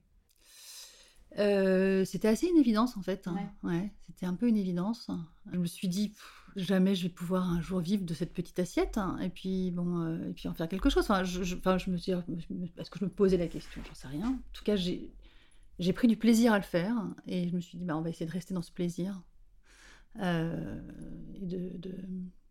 [1.38, 3.26] Euh, c'était assez une évidence en fait.
[3.26, 3.50] Hein.
[3.64, 3.90] Ouais.
[4.06, 5.10] c'était un peu une évidence.
[5.52, 6.14] Je me suis dit
[6.54, 9.18] jamais je vais pouvoir un jour vivre de cette petite assiette hein.
[9.20, 11.02] et puis bon euh, et puis en faire quelque chose.
[11.02, 13.94] Enfin, je, je, enfin, je me suis est-ce que je me posais la question J'en
[13.94, 14.28] sais rien.
[14.28, 15.12] En tout cas, j'ai
[15.78, 16.94] j'ai pris du plaisir à le faire
[17.26, 19.20] et je me suis dit, bah, on va essayer de rester dans ce plaisir.
[20.20, 20.80] Euh,
[21.34, 21.94] et de,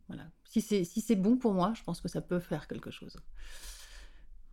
[0.08, 0.24] voilà.
[0.44, 3.18] Si c'est si bon pour moi, je pense que ça peut faire quelque chose.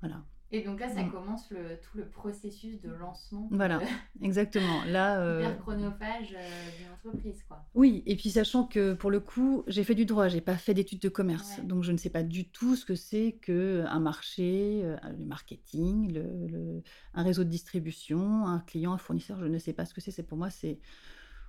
[0.00, 0.24] Voilà.
[0.52, 1.12] Et donc là, ça mm.
[1.12, 3.48] commence le, tout le processus de lancement.
[3.52, 3.80] Voilà,
[4.22, 4.82] exactement.
[4.86, 5.54] Là, euh...
[5.60, 7.64] chronophage euh, d'une entreprise, quoi.
[7.74, 10.74] Oui, et puis sachant que pour le coup, j'ai fait du droit, j'ai pas fait
[10.74, 14.00] d'études de commerce, donc je ne sais pas du tout ce que c'est que un
[14.00, 16.82] marché, euh, le marketing, le,
[17.14, 19.38] un réseau de distribution, un client, un fournisseur.
[19.38, 20.10] Je ne sais pas ce que c'est.
[20.10, 20.80] C'est pour moi, c'est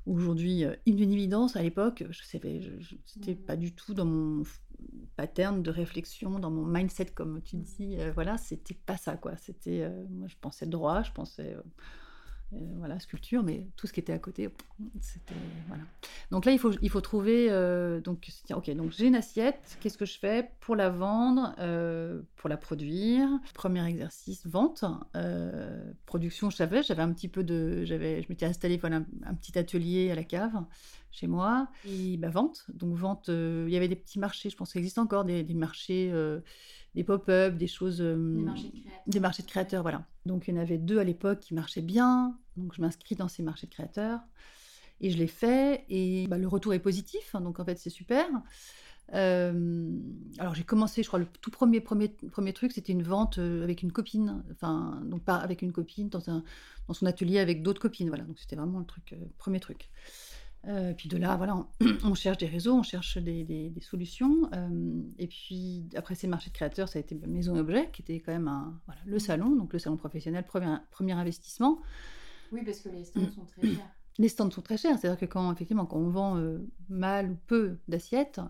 [0.06, 1.56] aujourd'hui euh, une évidence.
[1.56, 4.44] À l'époque, je savais, je, c'était pas du tout dans mon
[5.16, 7.98] pattern de réflexion, dans mon mindset, comme tu dis.
[8.00, 9.36] Euh, voilà, c'était pas ça, quoi.
[9.38, 11.56] C'était, euh, moi, je pensais droit, je pensais
[12.52, 14.50] voilà, sculpture, mais tout ce qui était à côté,
[15.00, 15.36] c'était
[15.68, 15.84] voilà.
[16.32, 17.48] Donc là, il faut, il faut trouver.
[17.50, 19.78] euh, donc, ok, donc j'ai une assiette.
[19.80, 23.30] Qu'est-ce que je fais pour la vendre, euh, pour la produire?
[23.54, 24.84] Premier exercice, vente.
[25.16, 29.34] Euh, production, je savais, j'avais un petit peu de, j'avais, je m'étais installée voilà un,
[29.34, 30.64] petit atelier à la cave
[31.12, 32.66] chez moi et bah, vente.
[32.74, 34.50] Donc vente, euh, il y avait des petits marchés.
[34.50, 36.12] Je pense qu'il existe encore des, des marchés.
[36.96, 39.04] Des pop-up, des choses, euh, Des marchés de créateurs.
[39.08, 40.06] des marchés de créateurs, voilà.
[40.26, 43.28] Donc il y en avait deux à l'époque qui marchaient bien, donc je m'inscris dans
[43.28, 44.20] ces marchés de créateurs
[45.00, 47.90] et je l'ai fait et bah, le retour est positif, hein, donc en fait c'est
[47.90, 48.26] super.
[49.14, 49.90] Euh,
[50.38, 53.64] alors j'ai commencé, je crois, le tout premier premier, premier truc, c'était une vente euh,
[53.64, 56.44] avec une copine, enfin donc pas avec une copine dans un
[56.88, 58.24] dans son atelier avec d'autres copines, voilà.
[58.24, 59.90] Donc c'était vraiment le truc, euh, premier truc.
[60.68, 61.66] Euh, puis de là, voilà, on,
[62.04, 64.50] on cherche des réseaux, on cherche des, des- des solutions.
[64.54, 68.02] euh, et puis après ces marchés de créateurs, ça a été Maison et Objet, qui
[68.04, 71.82] était quand même un, voilà, le salon, donc le salon professionnel, premier, premier investissement.
[72.52, 73.88] Oui, parce que les stands sont très chers.
[74.18, 77.38] Les stands sont très chers, c'est-à-dire que quand, effectivement, quand on vend euh, mal ou
[77.48, 78.42] peu d'assiettes,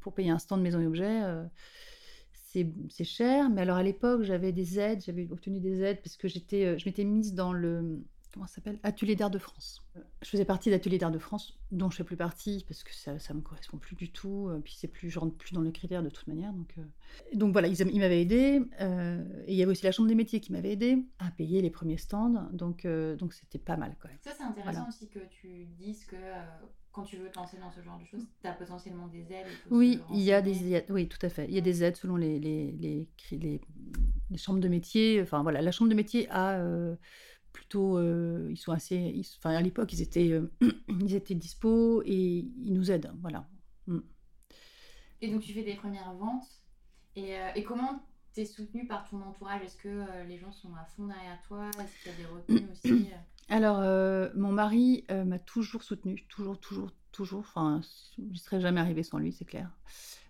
[0.00, 1.20] pour payer un stand Maison et Objet,
[2.88, 3.50] c'est cher.
[3.50, 6.86] Mais alors à l'époque, j'avais des aides, j'avais obtenu des aides parce que j'étais, je
[6.88, 8.78] m'étais mise dans le comment ça s'appelle?
[8.82, 9.82] Atelier d'art de France.
[10.22, 13.18] Je faisais partie d'Atelier d'art de France, dont je fais plus partie parce que ça,
[13.18, 14.48] ça me correspond plus du tout.
[14.48, 16.52] euh, Puis c'est plus, je rentre plus dans le critère de toute manière.
[16.52, 16.82] Donc, euh,
[17.34, 18.60] donc voilà, ils, ils m'avaient aidé.
[18.80, 21.60] euh, et il y avait aussi la Chambre des métiers qui m'avait aidé à payer
[21.62, 22.48] les premiers stands.
[22.52, 24.18] Donc euh, donc c'était pas mal quand même.
[24.22, 24.88] Ça, c'est intéressant Voilà.
[24.88, 26.16] aussi que tu dises que
[26.92, 29.46] quand tu veux te lancer dans ce genre de choses, tu as potentiellement des aides.
[29.70, 31.46] Oui, il y a des aides, oui, tout à fait.
[31.48, 33.60] Il y a des aides selon les, les, les, les,
[34.30, 35.22] les chambres de métier.
[35.22, 36.96] Enfin voilà, la chambre de métier a euh,
[37.52, 40.50] plutôt, euh, ils sont assez, ils- enfin à l'époque ils étaient, euh,
[40.88, 43.46] ils étaient dispo et ils nous aident, voilà.
[43.86, 43.98] Mm.
[45.22, 46.46] Et donc, tu fais des premières ventes.
[47.16, 49.62] Et, euh, et comment tu es soutenu par ton entourage?
[49.62, 51.68] Est-ce que euh, les gens sont à fond derrière toi?
[51.68, 53.16] Est-ce qu'il y a des retenues aussi euh?
[53.48, 53.80] Alors
[54.36, 57.40] mon mari m'a toujours soutenu, toujours, toujours, toujours.
[57.40, 57.80] Enfin,
[58.16, 59.68] je ne serais jamais arrivée sans lui, c'est clair.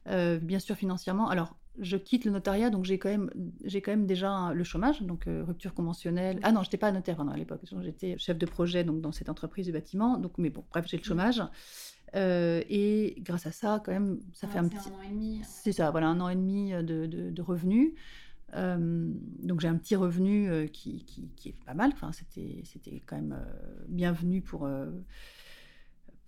[0.07, 1.29] Bien sûr financièrement.
[1.29, 3.31] Alors je quitte le notariat, donc j'ai quand même,
[3.65, 6.39] j'ai quand même déjà le chômage, donc euh, rupture conventionnelle.
[6.43, 7.61] Ah non, j'étais pas notaire à l'époque.
[7.83, 10.19] J'étais chef de projet donc dans cette entreprise de bâtiment.
[10.19, 11.43] Donc mais bon, bref, j'ai le chômage.
[12.17, 14.89] Euh, et grâce à ça, quand même, ça Ah, fait un petit.
[14.89, 15.41] un an et demi.
[15.45, 17.93] C'est ça, voilà, un an et demi de, de- de revenus.
[18.57, 19.13] Euh,
[19.45, 21.91] donc j'ai un petit revenu euh, qui, qui- qui est pas mal.
[21.95, 24.87] Enfin, c'était, c'était quand même euh, bienvenu pour, euh,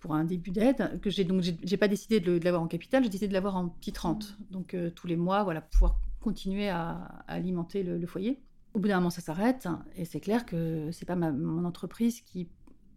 [0.03, 0.99] pour un début d'aide.
[1.01, 3.69] Que j'ai donc j'ai, pas décidé de, l'avoir en capital, j'ai décidé de l'avoir en
[3.69, 4.37] petite rente.
[4.51, 8.41] Donc euh, tous les mois, voilà, pouvoir continuer à, à alimenter le, le foyer.
[8.73, 12.19] Au bout d'un moment, ça s'arrête, et c'est clair que c'est pas ma- mon entreprise
[12.19, 12.49] qui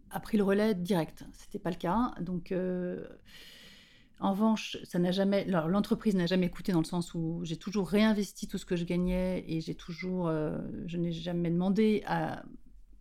[0.09, 1.23] a pris le relais direct.
[1.31, 2.13] C'était pas le cas.
[2.19, 3.07] Donc euh,
[4.19, 7.87] en revanche, ça n'a jamais, l'entreprise n'a jamais coûté dans le sens où j'ai toujours
[7.87, 12.43] réinvesti tout ce que je gagnais et j'ai toujours, euh, je n'ai jamais demandé à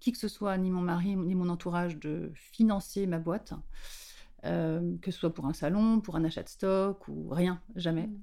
[0.01, 3.55] qui que ce soit, ni mon mari ni mon entourage, de financer ma boîte,
[4.45, 8.07] euh, que ce soit pour un salon, pour un achat de stock ou rien, jamais.
[8.07, 8.19] Mm.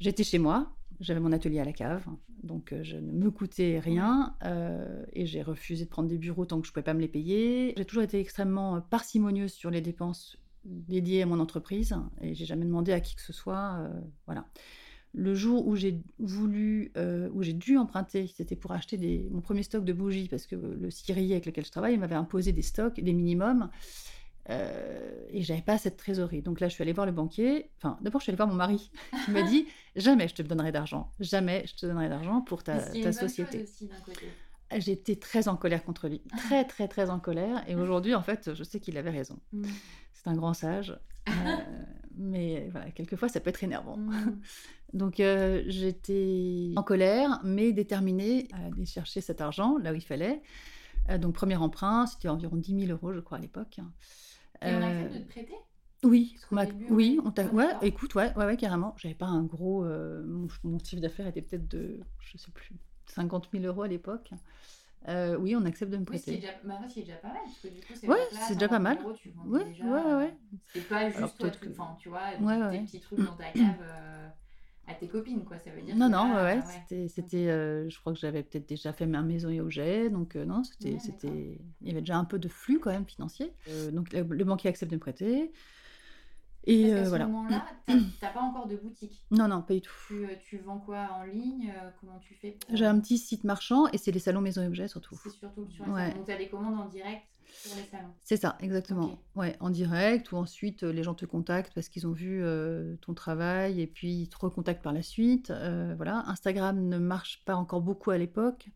[0.00, 2.04] J'étais chez moi, j'avais mon atelier à la cave,
[2.42, 6.44] donc euh, je ne me coûtais rien euh, et j'ai refusé de prendre des bureaux
[6.44, 7.74] tant que je ne pouvais pas me les payer.
[7.76, 12.64] J'ai toujours été extrêmement parcimonieuse sur les dépenses dédiées à mon entreprise et j'ai jamais
[12.64, 13.78] demandé à qui que ce soit.
[13.80, 14.46] euh, voilà.
[15.14, 19.42] Le jour où j'ai voulu, euh, où j'ai dû emprunter, c'était pour acheter des, mon
[19.42, 22.62] premier stock de bougies parce que le scierie avec lequel je travaille m'avait imposé des
[22.62, 23.68] stocks, des minimums.
[24.50, 26.42] Euh, et j'avais pas cette trésorerie.
[26.42, 27.70] Donc là, je suis allée voir le banquier.
[27.76, 28.90] Enfin, d'abord, je suis allée voir mon mari
[29.24, 32.92] qui m'a dit jamais je te donnerai d'argent, jamais je te donnerai d'argent pour ta,
[32.94, 33.66] une société.
[34.04, 34.26] côté.
[34.78, 37.62] J'étais très en colère contre lui, très très très en colère.
[37.68, 39.38] Et aujourd'hui, en fait, je sais qu'il avait raison.
[39.52, 39.64] Mm.
[40.14, 40.98] C'est un grand sage,
[41.28, 41.32] euh,
[42.16, 43.98] mais voilà, quelquefois, ça peut être énervant.
[43.98, 44.40] Mm.
[44.92, 50.02] Donc euh, j'étais en colère, mais déterminée à aller chercher cet argent là où il
[50.04, 50.42] fallait.
[51.10, 53.78] Euh, donc premier emprunt, c'était environ 10 000 euros, je crois, à l'époque.
[53.78, 55.54] Et on Euh, accepte de te prêter?
[56.04, 57.84] oui, on début, oui, on- on t'a- ouais, d'accord.
[57.84, 58.94] écoute, ouais, ouais, ouais, carrément.
[58.98, 62.76] J'avais pas un gros, mon, mon chiffre d'affaires était peut-être de, je sais plus,
[63.06, 64.30] 50 000 euros à l'époque.
[65.08, 66.36] Euh, oui, on accepte de me Oui, prêter.
[66.36, 67.38] déjà, bah, en fait, ce qui est déjà pas mal.
[67.44, 69.04] Parce que du coup, c'est Ouais, là, c'est déjà pas 50 000 mal.
[69.04, 70.34] euros, tu Ouais, déjà, ouais, ouais.
[70.72, 72.84] C'est pas juste Alors, toi, tu- que- tu vois, Ouais, tes ouais.
[72.84, 74.28] petits trucs dans ta cave euh,
[74.86, 75.58] à tes copines, quoi.
[75.58, 77.08] Ça veut dire Non, que non, ouais, ouais, ouais.
[77.08, 80.44] c'était, euh, je crois que j'avais peut-être déjà fait ma maison et objet, donc euh,
[80.44, 83.52] non, c'était, Ouais, c'était, il y avait déjà un peu de flux quand même financier.
[83.68, 85.52] Euh, donc le, le banquier accepte de me prêter.
[86.64, 87.26] Et Parce euh, ce voilà.
[87.26, 89.24] moment-là, t'as t'as pas encore de boutique.
[89.32, 89.92] Non, non, pas du tout.
[90.06, 93.18] Tu, euh, tu vends quoi en ligne euh, Comment tu fais pour- J'ai un petit
[93.18, 95.18] site marchand et c'est les salons maison et objets surtout.
[95.22, 96.00] C'est surtout sur les Ouais.
[96.06, 96.16] salons.
[96.18, 98.12] Donc, tu as des commandes en direct sur les salons.
[98.22, 99.18] C'est ça, exactement.
[99.34, 103.12] Ouais, en direct ou ensuite les gens te contactent parce qu'ils ont vu euh, ton
[103.12, 105.50] travail et puis ils te recontactent par la suite.
[105.50, 108.68] Euh, voilà, Instagram ne marche pas encore beaucoup à l'époque.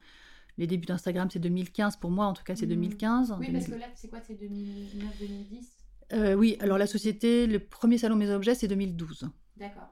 [0.58, 1.98] les débuts d'Instagram, c'est 2015.
[1.98, 3.30] Pour moi, en tout cas, c'est 2015.
[3.30, 3.36] Mmh.
[3.38, 4.18] Oui, parce que là, c'est quoi?
[4.26, 5.75] C'est 2009-2010
[6.12, 9.28] euh, Oui, alors la société, le premier salon Mes Objets, c'est 2012.
[9.56, 9.88] D'accord.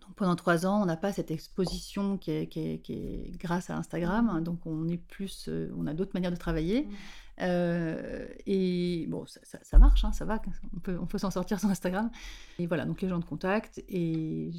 [0.00, 3.76] Donc pendant trois ans, on n'a pas cette exposition qui est, qui est, grâce à
[3.76, 4.42] Instagram.
[4.42, 6.82] Donc on est plus, on a d'autres manières de travailler.
[6.82, 6.90] Mmh.
[7.40, 10.40] Euh, et bon, ça, ça, marche, hein, ça va,
[10.76, 12.10] on peut, on peut s'en sortir sur Instagram.
[12.58, 14.50] Et voilà, donc les gens de contact, et,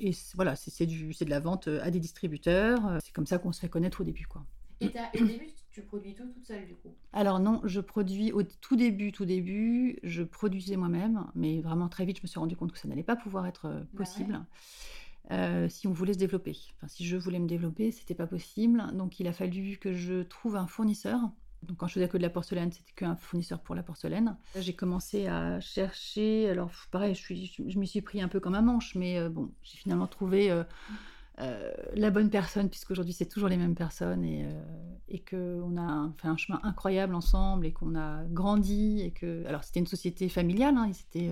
[0.00, 2.80] et voilà, c'est de la vente à des distributeurs.
[3.04, 4.26] C'est comme ça qu'on se fait connaître au début.
[4.26, 4.44] Quoi.
[4.80, 8.42] Et, au début, tu produis tout toute seule du coup Alors non, je produis au
[8.42, 12.56] tout début, tout début, je produisais moi-même, mais vraiment très vite, je me suis rendu
[12.56, 14.44] compte que ça n'allait pas pouvoir être euh, Bah possible.
[15.30, 16.56] Euh, si on voulait se développer.
[16.76, 18.86] Enfin, si je voulais me développer, c'était pas possible.
[18.94, 21.20] Donc, il a fallu que je trouve un fournisseur
[21.62, 24.36] donc quand je faisais que de la porcelaine, c'était qu'un fournisseur pour la porcelaine.
[24.56, 28.54] J'ai commencé à chercher, alors pareil, je, suis, je, m'y suis pris un peu comme
[28.54, 30.62] un manche, mais euh, bon, j'ai finalement trouvé euh,
[31.40, 34.46] euh, la bonne personne, puisqu'aujourd'hui c'est toujours les mêmes personnes et,
[35.08, 39.00] et qu'on a fait un chemin incroyable ensemble et qu'on a grandi.
[39.02, 39.46] Et que...
[39.46, 41.30] Alors c'était une société familiale, hein, c'était,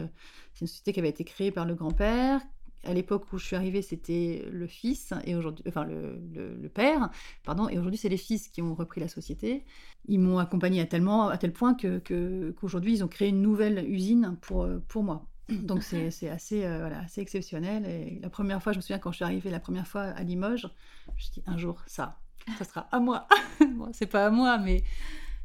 [0.55, 2.41] c'est une société qui avait été créée par le grand-père,
[2.87, 7.11] à l'époque où je suis arrivée, c'était le fils et aujourd'hui, enfin le, le, père,
[7.45, 9.65] pardon, et aujourd'hui c'est les fils qui ont repris la société.
[10.07, 13.85] Ils m'ont accompagné à tellement, à tel point que qu'aujourd'hui ils ont créé une nouvelle
[13.89, 15.27] usine pour pour moi.
[15.49, 17.87] Donc c'est assez euh, voilà assez exceptionnel.
[17.87, 20.23] Et la première fois, je me souviens quand je suis arrivée la première fois à
[20.23, 20.69] Limoges,
[21.17, 22.19] je dis un jour ça,
[22.59, 23.29] ça sera à moi.
[23.61, 24.83] bon, c'est pas à moi, mais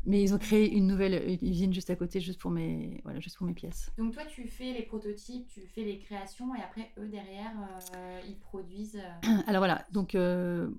[0.05, 3.37] mais ils ont créé une nouvelle usine juste à côté, juste pour mes, voilà, juste
[3.37, 3.91] pour mes pièces.
[3.97, 7.51] Donc toi, tu fais les prototypes, tu fais les créations, et après, eux, derrière,
[7.95, 8.99] euh, ils produisent...
[8.99, 10.69] euh, Alors voilà, donc euh,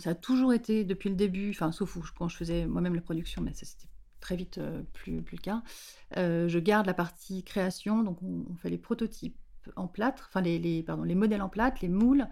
[0.00, 3.40] ça a toujours été, depuis le début, enfin, sauf quand je faisais moi-même la production,
[3.40, 3.88] mais ça c'était
[4.26, 5.62] très vite euh, plus, plus le cas,
[6.16, 9.38] euh, je garde la partie création, donc on, on fait les prototypes
[9.76, 12.26] en plâtre, enfin les, les, pardon, les modèles en plâtre, les moules,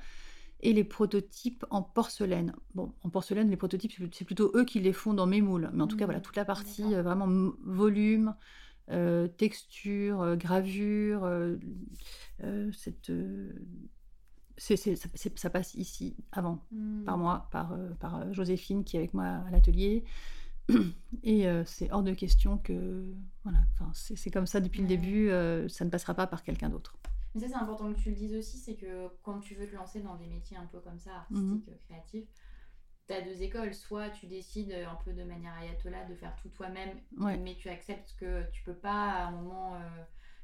[0.61, 2.52] et les prototypes en porcelaine.
[2.74, 5.70] Bon, en porcelaine, les prototypes, c'est plutôt eux qui les font dans mes moules.
[5.72, 7.28] Mais en tout cas, voilà, toute la partie euh, vraiment
[7.62, 8.35] volume,
[8.90, 11.30] euh, texture, euh, gravure,
[12.72, 13.12] cette,
[14.57, 17.04] ça, passe ici avant, hmm.
[17.04, 20.04] par moi, par, euh, par Joséphine qui est avec moi à l'atelier.
[21.22, 23.12] Et euh, c'est hors de question que.
[23.44, 26.68] Voilà, enfin, c'est comme ça depuis le début, euh, ça ne passera pas par quelqu'un
[26.70, 26.96] d'autre.
[27.35, 29.74] Mais ça, c'est important que tu le dises aussi, c'est que quand tu veux te
[29.74, 31.38] lancer dans des métiers un peu comme ça, Mhm.
[31.40, 32.29] artistiques, euh, créatifs,
[33.07, 33.74] tu as deux écoles.
[33.74, 37.37] Soit tu décides un peu de manière ayatollah de faire tout toi-même, Ouais.
[37.37, 39.79] mais tu acceptes que tu peux pas à un moment euh,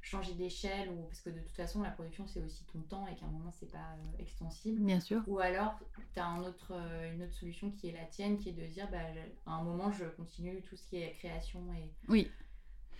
[0.02, 3.14] changer d'échelle, ou parce que de toute façon, la production, c'est aussi ton temps et
[3.16, 4.80] qu'à un moment, c'est pas euh, extensible.
[4.82, 5.22] Bien sûr.
[5.26, 5.78] Ou alors,
[6.14, 8.66] tu as un autre, euh, une autre solution qui est la tienne, qui est de
[8.66, 8.98] dire, bah,
[9.46, 12.30] à un moment, je continue tout ce qui est création et, Oui.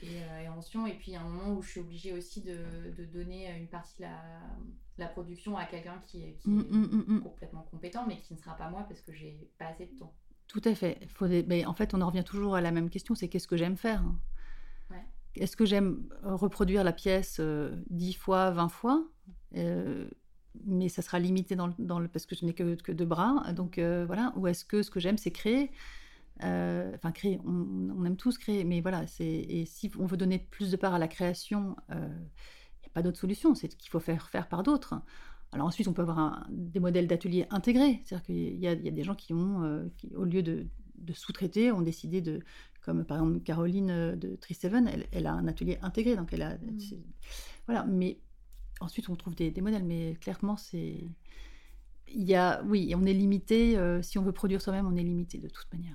[0.02, 0.86] et, euh, et invention.
[0.86, 3.96] Et puis, à un moment où je suis obligée aussi de, de donner une partie
[3.96, 4.20] de la,
[4.98, 8.38] la production à quelqu'un qui, est- qui Mm, mm, mm, complètement compétent, mais qui ne
[8.38, 10.12] sera pas moi parce que j'ai pas assez de temps.
[10.48, 11.06] Tout à fait.
[11.14, 13.56] Faut mais en fait, on en revient toujours à la même question, c'est qu'est-ce que
[13.56, 14.20] j'aime faire hein.
[15.36, 19.04] Est-ce que j'aime reproduire la pièce euh, 10 fois, 20 fois?
[19.56, 20.08] Euh,
[20.64, 24.04] mais ça sera limité dans le, parce que je n'ai que, deux bras, donc euh,
[24.06, 24.32] voilà.
[24.36, 25.70] Ou est-ce que ce que j'aime, c'est créer?
[26.42, 29.04] Euh, Enfin, créer, on, aime tous créer, mais voilà.
[29.20, 33.02] Et si on veut donner plus de part à la création, il n'y a pas
[33.02, 34.94] d'autre solution, c'est qu'il faut faire faire par d'autres.
[35.52, 39.02] Alors ensuite, on peut avoir des modèles d'ateliers intégrés, c'est-à-dire qu'il y, y a des
[39.04, 40.66] gens qui ont, qui, au lieu de,
[41.00, 42.40] de sous-traiter, ont décidé de,
[42.82, 46.42] comme par exemple Caroline euh, de Tristeven, elle, elle a un atelier intégré, donc elle
[46.42, 46.78] a, Mm.
[47.66, 47.84] voilà.
[47.84, 48.18] Mais
[48.80, 51.10] ensuite, on trouve des, des modèles, mais clairement, c'est,
[52.08, 53.76] il y a, oui, on est limité.
[53.78, 55.94] euh, si on veut produire soi-même, on est limité de toute manière.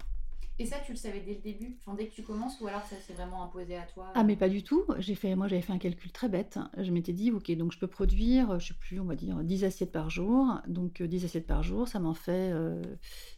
[0.57, 2.83] Et ça, tu le savais dès le début, enfin, dès que tu commences, ou alors
[2.85, 4.85] ça s'est vraiment imposé à toi Ah mais pas du tout.
[4.99, 6.59] J'ai fait, moi j'avais fait un calcul très bête.
[6.77, 9.65] Je m'étais dit, ok, donc je peux produire, je sais plus, on va dire 10
[9.65, 10.61] assiettes par jour.
[10.67, 12.81] Donc euh, 10 assiettes par jour, ça m'en fait euh,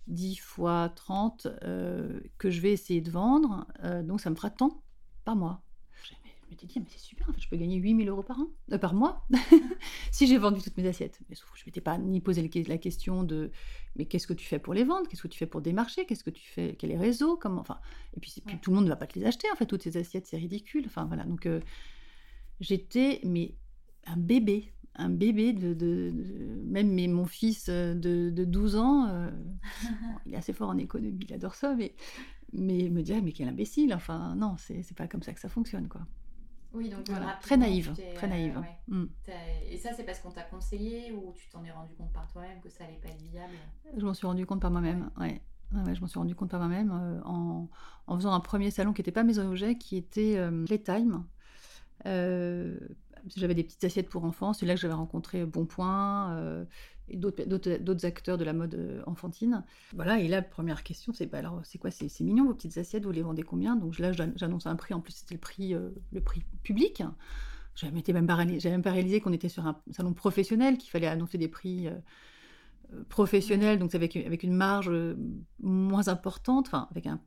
[0.08, 3.65] 10 fois 30 euh, que je vais essayer de vendre.
[3.84, 4.84] Euh, donc ça me fera tant
[5.25, 5.63] par mois.
[6.47, 8.47] Je m'étais dit, mais c'est super, en fait, je peux gagner 8000 euros par an,
[8.71, 9.27] euh, par mois,
[10.12, 11.19] si j'ai vendu toutes mes assiettes.
[11.27, 13.51] Mais sauf que je ne m'étais pas ni posé la question de,
[13.97, 15.10] mais qu'est-ce que tu fais pour les vendre?
[15.10, 16.75] Qu'est-ce que tu fais pour démarcher Qu'est-ce que tu fais?
[16.79, 17.79] Quels réseaux Comment Enfin,
[18.15, 19.97] et puis, tout le monde ne va pas te les acheter, en fait, toutes ces
[19.97, 20.83] assiettes, c'est ridicule.
[20.86, 21.60] Enfin, voilà, donc euh,
[22.60, 23.55] j'étais, mais
[24.05, 28.75] un bébé, un bébé de, de- de- même mais mon fils euh, de, de 12
[28.77, 29.58] ans, euh, bon,
[30.25, 31.93] il est assez fort en économie, il adore ça, mais,
[32.54, 35.50] mais me dirait, mais quel imbécile, enfin, non, c'est c'est pas comme ça que ça
[35.50, 36.02] fonctionne, quoi.
[36.73, 38.57] Oui, donc Voilà, rapidement, très naïve, très euh, naïve.
[38.59, 38.77] ouais.
[38.87, 39.05] Mm.
[39.69, 42.59] Et ça, c'est parce qu'on t'a conseillé ou tu t'en es rendu compte par toi-même
[42.61, 43.53] que ça allait pas être viable?
[43.95, 45.41] Je m'en suis rendu compte par moi-même, ouais.
[45.73, 47.67] Ouais, ouais, je m'en suis rendu compte par moi-même euh, en,
[48.07, 51.25] en faisant un premier salon qui n'était pas mes objets, qui était euh, Playtime.
[52.05, 52.77] Euh,
[53.35, 56.63] j'avais des petites assiettes pour enfants, c'est là que j'avais rencontré Bonpoint, euh,
[57.10, 59.63] et d'autres acteurs de la mode enfantine.
[59.93, 61.91] Voilà, et là, première question, c'est bah, alors, c'est quoi?
[61.91, 63.75] C'est mignon vos petites assiettes, vous les vendez combien?
[63.75, 67.03] Donc là, j'annonce un prix, en plus, c'était le prix, le prix public.
[67.75, 71.37] Je n'avais même, même, pas réalisé qu'on était sur un salon professionnel, qu'il fallait annoncer
[71.37, 71.87] des prix
[73.10, 74.91] professionnels, donc avec, avec une marge
[75.62, 77.19] moins importante, enfin, avec un,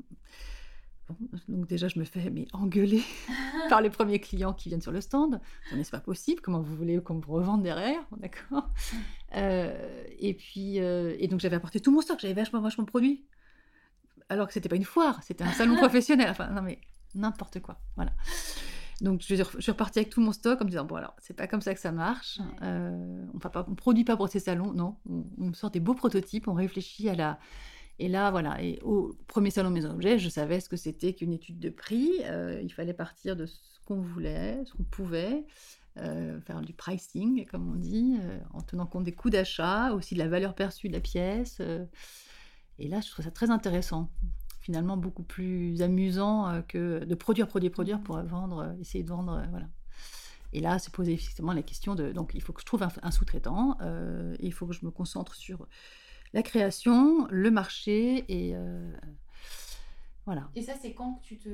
[1.49, 3.03] donc déjà, je me fais mais engueuler
[3.69, 5.41] par les premiers clients qui viennent sur le stand.
[5.75, 6.41] Mais c'est pas possible.
[6.41, 8.69] Comment vous voulez qu'on vous revende derrière D'accord?
[9.37, 12.19] Euh, et puis, euh, et donc j'avais apporté tout mon stock.
[12.21, 13.25] J'avais vachement, vachement de produits.
[14.29, 16.29] Alors que c'était pas une foire, c'était un salon professionnel.
[16.31, 16.79] Enfin, non mais
[17.15, 17.79] n'importe quoi.
[17.97, 18.13] Voilà.
[19.01, 21.47] Donc je, suis repartie avec tout mon stock en me disant bon alors c'est pas
[21.47, 22.39] comme ça que ça marche.
[22.63, 24.97] Euh, on ne produit pas pour ces salons, non.
[25.09, 27.39] On, on sort des beaux prototypes, on réfléchit à la
[28.01, 31.59] et là, voilà, au premier salon Maison Objet, je savais ce que c'était qu'une étude
[31.59, 32.11] de prix.
[32.23, 35.45] Euh, il fallait partir de ce qu'on voulait, ce qu'on pouvait,
[35.99, 40.15] euh, faire du pricing, comme on dit, euh, en tenant compte des coûts d'achat, aussi
[40.15, 41.61] de la valeur perçue de la pièce.
[42.79, 44.11] et là, je trouve ça très intéressant.
[44.61, 49.69] Finalement, beaucoup plus amusant que de produire, produire, produire pour vendre, essayer de vendre, voilà.
[50.55, 52.13] Et là, c'est poser effectivement la question de.
[52.13, 53.77] Donc, il faut que je trouve un sous-traitant,
[54.41, 55.67] il faut que je me concentre sur
[56.33, 58.93] la création, le marché et euh,
[60.27, 60.49] voilà.
[60.55, 61.49] Et ça, c'est quand que tu te,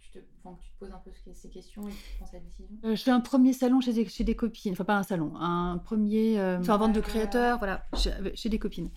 [0.00, 2.76] tu te, enfin, tu te poses un peu ces questions et tu prends cette décision?
[2.84, 5.36] Euh, Je fais un premier salon chez des, chez des copines, enfin pas un salon,
[5.36, 7.86] un premier, euh, enfin vente de créateurs, voilà,
[8.34, 8.90] chez, des copines.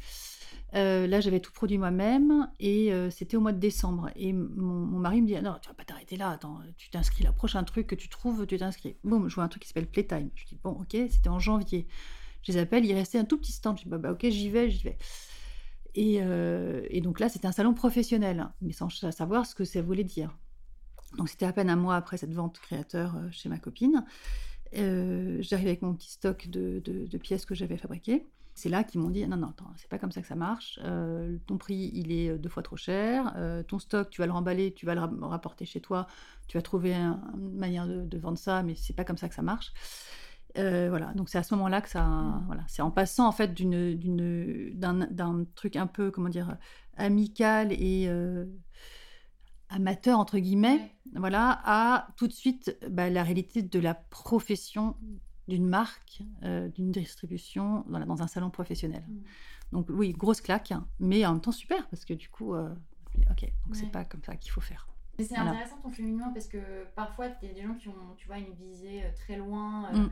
[0.73, 4.09] là, j'avais tout produit moi-même et c'était au mois de décembre.
[4.15, 7.33] Et mon, mari me dit Non, tu vas pas t'arrêter là, attends, tu t'inscris, le
[7.33, 8.97] prochain truc que tu trouves, tu t'inscris.
[9.03, 10.31] Bon, je vois un truc qui s'appelle Playtime.
[10.33, 11.87] Je dis Bon, ok, c'était en janvier.
[12.47, 13.77] Je les appelle, il restait un tout petit stand.
[13.77, 14.97] Je dis, bah, bah ok, j'y vais, j'y vais.
[15.95, 19.65] Et, euh, et, donc là, c'était un salon professionnel, hein, mais sans savoir ce que
[19.65, 20.33] ça voulait dire.
[21.17, 24.05] Donc c'était à peine un mois après cette vente créateur euh, chez ma copine.
[24.75, 28.25] Euh, J'arrive avec mon petit stock de, pièces que j'avais fabriquées.
[28.53, 30.79] C'est là qu'ils m'ont dit non, non, attends, c'est pas comme ça que ça marche.
[31.45, 33.35] Ton prix, il est deux fois trop cher.
[33.67, 36.07] ton stock, tu vas le remballer, tu vas le rapporter chez toi.
[36.47, 39.35] Tu vas trouver une manière de, de vendre ça, mais c'est pas comme ça que
[39.35, 39.73] ça marche.
[40.57, 42.43] Euh, voilà, donc c'est à ce moment-là que ça, mmh.
[42.47, 46.57] voilà, c'est en passant en fait d'une, d'une, d'un, truc un peu, comment dire,
[46.95, 48.45] amical et euh,
[49.69, 54.95] amateur entre guillemets, voilà, à tout de suite bah, la réalité de la profession
[55.47, 59.03] d'une marque, euh, d'une distribution dans un salon professionnel.
[59.07, 59.21] Mmh.
[59.73, 63.51] Donc oui, grosse claque, hein, mais en même temps super parce que du coup, ok,
[63.65, 64.87] donc c'est pas comme ça qu'il faut faire.
[65.19, 68.27] c'est intéressant ton féminin parce que parfois il y a des gens qui ont, tu
[68.27, 69.93] vois, une visée très loin.
[69.93, 70.07] Euh,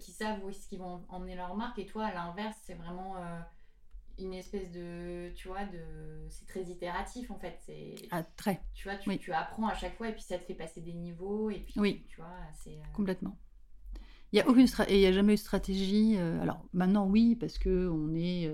[0.00, 1.78] qui savent où est-ce qu'ils vont emmener leur marque.
[1.78, 3.40] Et toi, à l'inverse, c'est vraiment euh,
[4.18, 5.32] une espèce de.
[5.34, 5.80] Tu vois, de.
[6.28, 7.58] C'est très itératif en fait.
[7.66, 7.94] C'est.
[8.10, 8.62] Ah, très.
[8.74, 10.94] Tu vois, tu, tu, apprends à chaque fois et puis ça te fait passer des
[10.94, 11.50] niveaux.
[11.50, 12.04] Et puis, oui.
[12.08, 12.70] tu vois, c'est.
[12.70, 13.38] Euh, Complètement.
[14.32, 16.16] Il n'y a, aucune il y a jamais eu de stratégie.
[16.16, 18.52] alors maintenant, oui, parce que on est.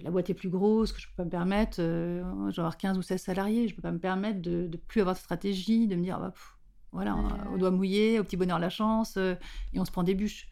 [0.00, 2.22] la boîte est plus grosse, que je ne peux pas me permettre, euh,
[2.56, 5.16] avoir 15 ou 16 salariés, je ne peux pas me permettre de ne plus avoir
[5.16, 6.32] de stratégie, de me dire, bah,
[6.92, 7.16] voilà,
[7.52, 9.34] au doigt mouillé, au petit bonheur la chance, euh,
[9.72, 10.48] et on se prend des bûches.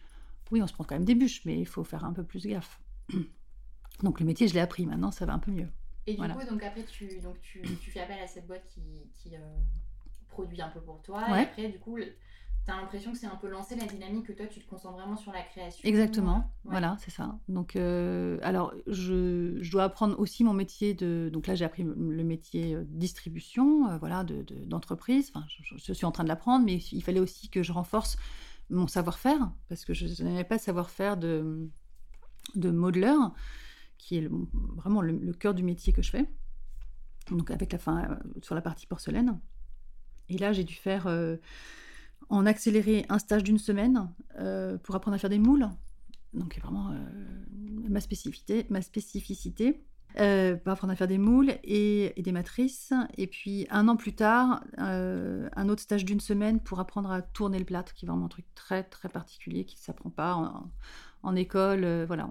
[0.50, 2.46] Oui, on se prend quand même des bûches, mais il faut faire un peu plus
[2.46, 2.80] gaffe.
[4.02, 5.68] Donc le métier, je l'ai appris, maintenant ça va un peu mieux.
[6.06, 8.80] Et du coup, donc après, tu, donc tu, tu, fais appel à cette boîte qui,
[9.14, 9.38] qui euh,
[10.28, 11.98] produit un peu pour toi, et après, du coup,
[12.64, 14.96] tu as l'impression que c'est un peu lancé la dynamique, que toi, tu te concentres
[14.96, 15.88] vraiment sur la création.
[15.88, 17.38] Exactement, voilà, c'est ça.
[17.48, 21.30] Donc, euh, alors, je, je, dois apprendre aussi mon métier de...
[21.32, 24.24] Donc là, j'ai appris le métier euh, distribution, euh, voilà,
[24.66, 25.32] d'entreprise.
[25.32, 28.16] De, enfin, je, suis en train de l'apprendre, mais il fallait aussi que je renforce
[28.68, 31.68] mon savoir-faire, parce que je n'avais pas de savoir-faire de,
[32.54, 33.16] de modeler,
[33.96, 34.28] qui est
[34.76, 36.26] vraiment le, cœur du métier que je fais.
[37.30, 39.40] Donc, avec la fin sur la partie porcelaine.
[40.28, 41.08] Et là, j'ai dû faire
[42.30, 44.08] en accéléré un stage d'une semaine
[44.38, 45.68] euh, pour apprendre à faire des moules.
[46.32, 49.84] Donc vraiment euh, ma spécificité, ma spécificité.
[50.18, 52.92] Euh, pour apprendre à faire des moules et, des matrices.
[53.16, 57.60] Et puis un an plus tard, un autre stage d'une semaine pour apprendre à tourner
[57.60, 60.68] le plâtre, qui est vraiment un truc très très particulier qui ne s'apprend pas
[61.22, 62.06] en, école.
[62.08, 62.28] voilà,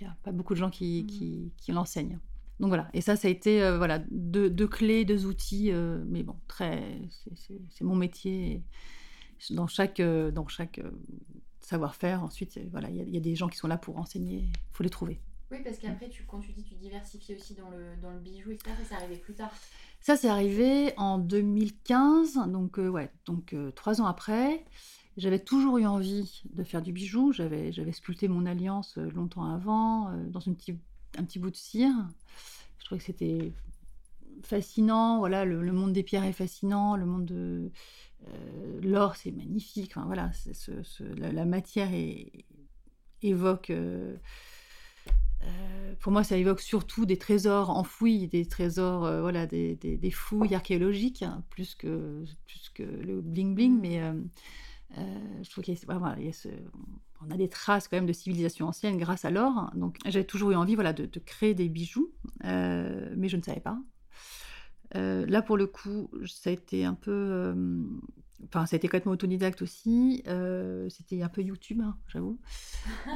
[0.00, 1.56] il n'y a pas beaucoup de gens qui, mmh.
[1.56, 2.18] qui, l'enseignent.
[2.58, 5.70] Donc voilà, et ça, ça a été voilà deux, deux, clés, deux outils,
[6.08, 7.00] mais bon, très,
[7.70, 8.64] c'est mon métier
[9.50, 10.90] dans chaque, euh, dans chaque euh,
[11.60, 12.22] savoir-faire.
[12.22, 14.38] Ensuite, voilà, il y, a des gens qui sont là pour enseigner.
[14.38, 15.20] Il faut les trouver.
[15.50, 18.50] Oui, parce qu'après, tu, quand tu dis tu diversifies aussi dans le, dans le bijou,
[18.50, 19.50] etc., ça, c'est arrivé plus tard.
[20.00, 24.64] Ça, c'est arrivé en 2015, donc euh, ouais, donc trois ans après.
[25.16, 27.32] J'avais toujours eu envie de faire du bijou.
[27.32, 30.78] J'avais, j'avais sculpté mon alliance longtemps avant, dans une petit,
[31.16, 31.92] un petit bout de cire.
[32.78, 33.52] Je trouvais que c'était
[34.42, 35.18] fascinant.
[35.18, 36.96] Voilà, le, le, monde des pierres est fascinant.
[36.96, 37.70] Le monde de,
[38.26, 39.94] euh, l'or, c'est magnifique.
[39.94, 40.30] voilà,
[41.16, 42.44] la, matière est,
[43.22, 43.72] évoque
[45.44, 50.10] euh, pour moi, ça évoque surtout des trésors enfouis, des trésors, euh, voilà, des, des,
[50.10, 53.78] fouilles archéologiques, hein, plus, que, plus que le bling-bling.
[53.80, 54.12] Mais euh,
[55.42, 56.50] je trouve qu'il y a,
[57.20, 59.70] on a des traces quand même de civilisation ancienne grâce à l'or.
[59.74, 62.12] Donc, j'avais toujours eu envie voilà, de, de créer des bijoux,
[62.42, 63.78] mais je ne savais pas.
[64.94, 67.54] Là, pour le coup, ça a été un peu
[68.44, 70.22] Enfin, ça a été complètement autodidacte aussi.
[70.28, 72.38] Euh, c'était un peu YouTube, hein, j'avoue.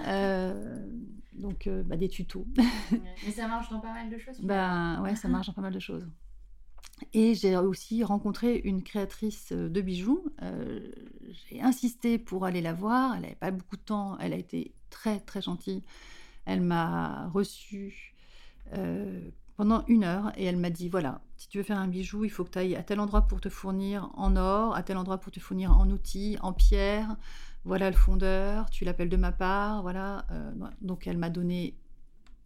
[0.08, 0.84] Euh,
[1.32, 2.46] donc, euh, bah, des tutos.
[2.90, 4.38] Mais ça marche dans pas mal de choses.
[4.42, 6.08] Ben ouais, ça marche dans pas mal de choses.
[7.12, 10.24] Et j'ai aussi rencontré une créatrice de bijoux.
[11.48, 13.14] j'ai insisté pour aller la voir.
[13.14, 14.18] Elle n'avait pas beaucoup de temps.
[14.18, 15.82] Elle a été très très gentille.
[16.44, 18.14] Elle m'a reçue
[19.56, 22.30] pendant une heure et elle m'a dit voilà, si tu veux faire un bijou, il
[22.30, 25.18] faut que tu ailles à tel endroit pour te fournir en or, à tel endroit
[25.18, 27.16] pour te fournir en outils, en pierre.
[27.64, 30.26] Voilà le fondeur, tu l'appelles de ma part, voilà.
[30.30, 31.76] Euh, donc elle m'a donné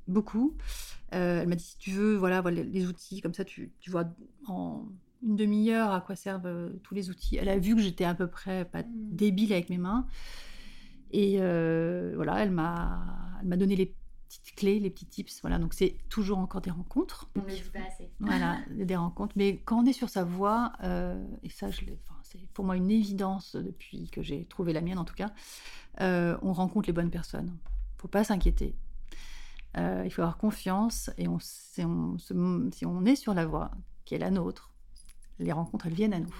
[0.09, 0.57] beaucoup.
[1.15, 3.91] Euh, elle m'a dit si tu veux, voilà, voilà les outils, comme ça tu, tu
[3.91, 4.05] vois
[4.47, 4.87] en
[5.23, 7.37] une demi-heure à quoi servent euh, tous les outils.
[7.37, 8.87] Elle a vu que j'étais à peu près pas mmh.
[9.13, 10.07] débile avec mes mains.
[11.13, 13.95] Et voilà, elle m'a, elle m'a donné les
[14.41, 15.41] petites clés, les petits tips.
[15.41, 17.29] Voilà, donc c'est toujours encore des rencontres.
[17.37, 18.11] On ne le dit pas assez.
[18.21, 19.35] Voilà, des rencontres.
[19.37, 22.77] Mais quand on est sur sa voie, euh, et ça, je enfin, c'est pour moi
[22.77, 25.31] une évidence depuis que j'ai trouvé la mienne en tout cas,
[26.01, 27.57] euh, on rencontre les bonnes personnes.
[27.97, 28.75] Il faut pas s'inquiéter.
[29.77, 33.71] Euh, il faut avoir confiance et on, si, on, si on est sur la voie
[34.05, 34.71] qui est la nôtre,
[35.39, 36.35] les rencontres, elles viennent à nous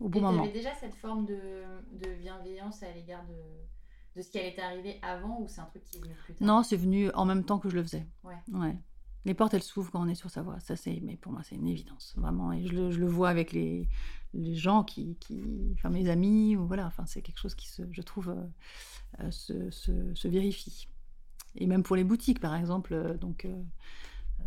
[0.00, 0.46] au bon et moment.
[0.46, 3.34] Tu déjà cette forme de, de bienveillance à l'égard de
[4.16, 6.46] de ce qui allait t'arriver avant ou c'est un truc qui est venu plus tard?
[6.46, 8.06] Non, c'est venu en même temps que je le faisais.
[8.24, 8.76] Ouais.
[9.26, 10.58] Les portes, elles s'ouvrent quand on est sur sa voie.
[10.60, 12.52] Ça, c'est, mais pour moi, c'est une évidence, vraiment.
[12.52, 13.86] Et je le, je le vois avec les,
[14.32, 15.42] les gens qui, qui,
[15.74, 16.86] enfin, mes amis, ou voilà.
[16.86, 20.88] Enfin, c'est quelque chose qui, se, je trouve, euh, euh, se, se, se, vérifie.
[21.56, 22.94] Et même pour les boutiques, par exemple.
[22.94, 23.46] Euh, donc,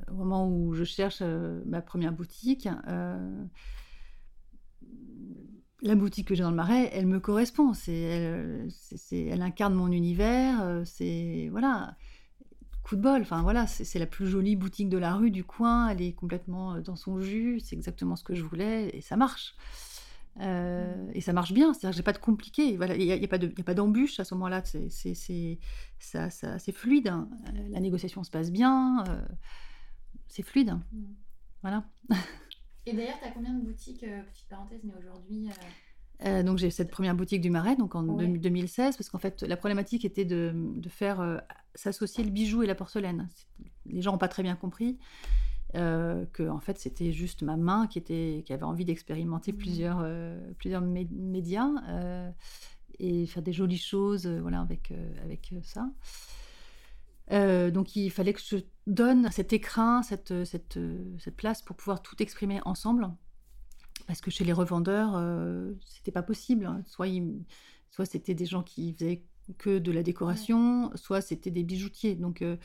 [0.10, 2.68] au moment où je cherche ma première boutique,
[5.84, 7.74] la boutique que j'ai dans le Marais, elle me correspond.
[7.88, 10.62] Elle, incarne mon univers.
[10.62, 11.98] Euh, c'est voilà,
[12.84, 13.24] coup de bol.
[13.24, 15.90] Voilà, c'est, la plus jolie boutique de la rue du coin.
[15.90, 17.60] Elle est complètement euh, dans son jus.
[17.60, 19.56] C'est exactement ce que je voulais et ça marche.
[20.40, 21.74] Euh, et ça marche bien.
[21.74, 22.70] C'est-à-dire que j'ai pas de compliqué.
[22.70, 24.64] Il n'y a, pas d'embûche à ce moment-là.
[24.64, 24.90] C'est,
[26.00, 27.10] ça, ça, fluide.
[27.10, 27.30] Hein.
[27.72, 29.04] La négociation se passe bien.
[30.30, 30.80] c'est fluide.
[30.94, 31.04] Mm.
[31.62, 31.84] Voilà.
[32.86, 35.54] Et d'ailleurs, tu as combien de boutiques, euh, petite parenthèse, mais aujourd'hui euh,
[36.26, 39.58] euh, donc j'ai cette première boutique du Marais, donc en 2016, parce qu'en fait la
[39.58, 41.42] problématique était de, de faire
[41.76, 43.28] s'associer le bijou et la porcelaine.
[43.88, 45.00] Les gens n'ont pas très bien compris
[45.74, 49.58] que en fait c'était juste ma main qui était qui avait envie d'expérimenter mmh.
[49.58, 50.08] plusieurs
[50.60, 51.72] plusieurs médias
[53.00, 55.90] et faire des jolies choses, voilà avec avec ça.
[57.32, 60.78] Euh, donc il fallait que je donne cet écrin, cette, cette,
[61.20, 63.10] cette, place pour pouvoir tout exprimer ensemble.
[64.08, 66.66] Parce que chez les revendeurs, euh, c'était pas possible.
[66.66, 66.82] Hein.
[66.86, 67.08] Soit,
[67.90, 69.24] soit c'était des gens qui faisaient
[69.58, 72.16] que de la décoration, soit c'était des bijoutiers.
[72.16, 72.58] Donc euh,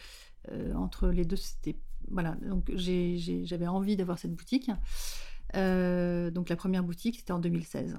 [0.50, 1.78] euh, entre les deux, c'était
[2.10, 2.32] voilà.
[2.42, 4.70] Donc j'avais envie d'avoir cette boutique.
[5.54, 7.98] donc la première boutique, c'était en 2016.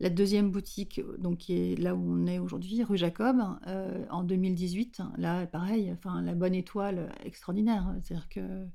[0.00, 3.36] La deuxième boutique, euh, donc qui est là où on est aujourd'hui, rue Jacob,
[3.66, 8.66] euh, en 2018, là pareil, enfin la bonne étoile extraordinaire, c'est-à-dire que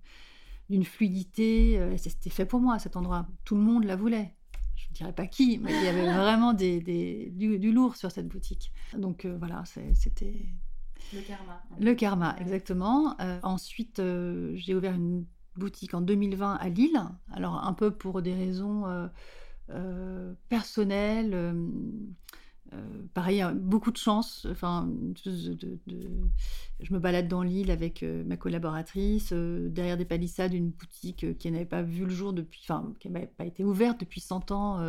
[0.69, 4.35] d'une fluidité, euh, c'était fait pour moi cet endroit, tout le monde la voulait.
[4.75, 8.27] Je ne dirais pas qui, mais il y avait vraiment des, du, lourd sur cette
[8.27, 8.73] boutique.
[8.97, 9.63] Donc voilà,
[9.93, 10.45] c'était
[11.13, 11.63] le karma.
[11.79, 13.15] Le karma, exactement.
[13.43, 14.01] ensuite,
[14.55, 15.25] j'ai ouvert une
[15.55, 17.01] boutique en 2020 à Lille.
[17.31, 18.83] Alors, un peu pour des raisons
[20.49, 21.31] personnel.
[21.33, 21.53] Euh,
[22.73, 24.47] euh, pareil, hein, beaucoup de chance.
[24.49, 24.89] Enfin,
[25.25, 25.67] de,
[26.79, 31.65] je me balade dans l'île avec ma collaboratrice, derrière des palissades, une boutique qui n'avait
[31.65, 34.83] pas vu le jour depuis, enfin, qui n'avait pas été ouverte depuis 100 ans,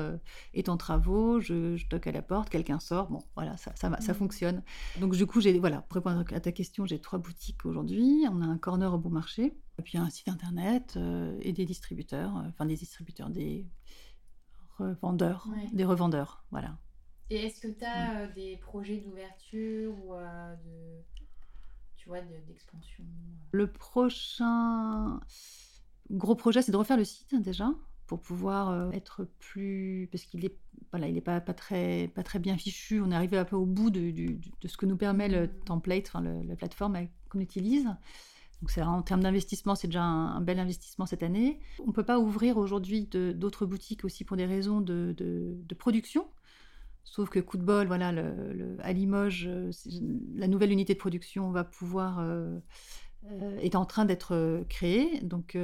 [0.55, 1.41] est en travaux.
[1.41, 3.11] Je, toque à la porte, quelqu'un sort.
[3.11, 4.17] Bon, voilà, ça, ça, ça mmh.
[4.17, 4.63] fonctionne.
[4.99, 8.25] Donc, du coup, j'ai, voilà, pour répondre à ta question, j'ai trois boutiques aujourd'hui.
[8.33, 10.99] On a un corner au bon marché, et puis un site internet
[11.43, 13.67] et des distributeurs, enfin des distributeurs, des
[14.79, 16.77] revendeurs, des revendeurs, voilà.
[17.31, 18.17] Et est-ce que tu as mm.
[18.17, 21.03] euh, des projets d'ouverture ou euh, de,
[21.97, 23.41] tu vois, d'expansion euh?
[23.53, 25.21] Le prochain
[26.11, 27.71] gros projet, c'est de refaire le site déjà
[28.07, 30.59] pour pouvoir être plus parce qu'il est
[30.91, 33.57] voilà il est pas, pas très pas très bien fichu on est arrivé un peu
[33.57, 35.65] au bout de, de, ce que nous permet le mm.
[35.65, 37.89] template enfin la plateforme qu'on utilise
[38.65, 41.61] donc en termes d'investissement, c'est déjà un, bel investissement cette année.
[41.81, 45.15] On ne peut pas ouvrir aujourd'hui d'autres boutiques aussi pour des raisons de,
[45.79, 46.27] production.
[47.05, 48.15] Sauf que coup de bol, voilà,
[48.83, 49.49] à Limoges,
[50.35, 52.27] la nouvelle unité de production va pouvoir
[53.61, 55.21] est en train d'être créée.
[55.21, 55.59] Donc,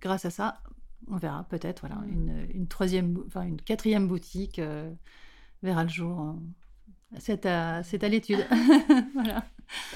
[0.00, 0.60] grâce à ça,
[1.08, 2.50] on verra peut-être voilà mmh.
[2.54, 4.60] une, troisième, enfin une quatrième boutique
[5.62, 6.36] verra le jour.
[7.18, 8.44] C'est à, à l'étude.
[9.14, 9.44] voilà.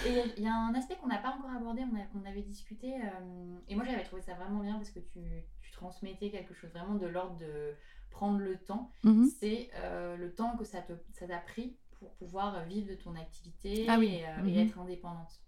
[0.06, 1.82] il y a un aspect qu'on n'a pas encore abordé,
[2.14, 5.20] on, avait discuté, euh, et moi j'avais trouvé ça vraiment bien parce que tu,
[5.60, 7.74] tu transmettais quelque chose vraiment de l'ordre de
[8.10, 8.90] prendre le temps.
[9.04, 9.30] Mhm.
[9.38, 13.14] C'est euh, le temps que ça, te, ça t'a pris pour pouvoir vivre de ton
[13.14, 14.58] activité ah et, euh, mhm.
[14.58, 15.40] être indépendante.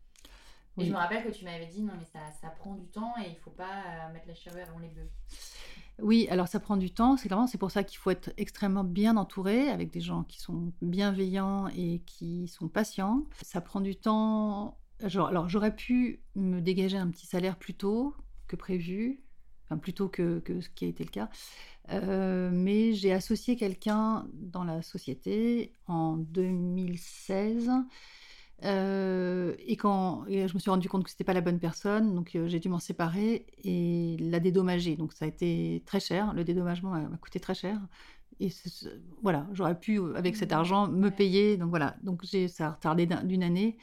[0.79, 3.13] Et je me rappelle que tu m'avais dit non mais ça, ça prend du temps
[3.23, 5.11] et il faut pas mettre la charrue avant les bœufs.
[6.03, 9.17] Oui, alors ça prend du temps, c'est c'est pour ça qu'il faut être extrêmement bien
[9.17, 13.25] entouré avec des gens qui sont bienveillants et qui sont patients.
[13.41, 14.77] Ça prend du temps.
[15.01, 18.17] alors j'aurais pu me dégager un petit salaire plus tôt
[18.49, 19.21] que prévu,
[19.65, 21.31] enfin plus tôt que, ce qui a été le cas.
[21.91, 27.71] Euh, mais j'ai associé quelqu'un dans la société en 2016
[28.65, 32.37] euh, et quand je me suis rendu compte que c'était pas la bonne personne, donc
[32.37, 34.97] euh, j'ai dû m'en séparer et la dédommager.
[34.97, 37.81] Donc ça a été très cher, le dédommagement m'a coûté très cher.
[38.41, 38.51] Et
[39.23, 40.55] voilà, j'aurais pu avec cet mmh.
[40.55, 41.57] argent me payer.
[41.57, 43.77] Donc voilà, donc ça a retardé d'une année,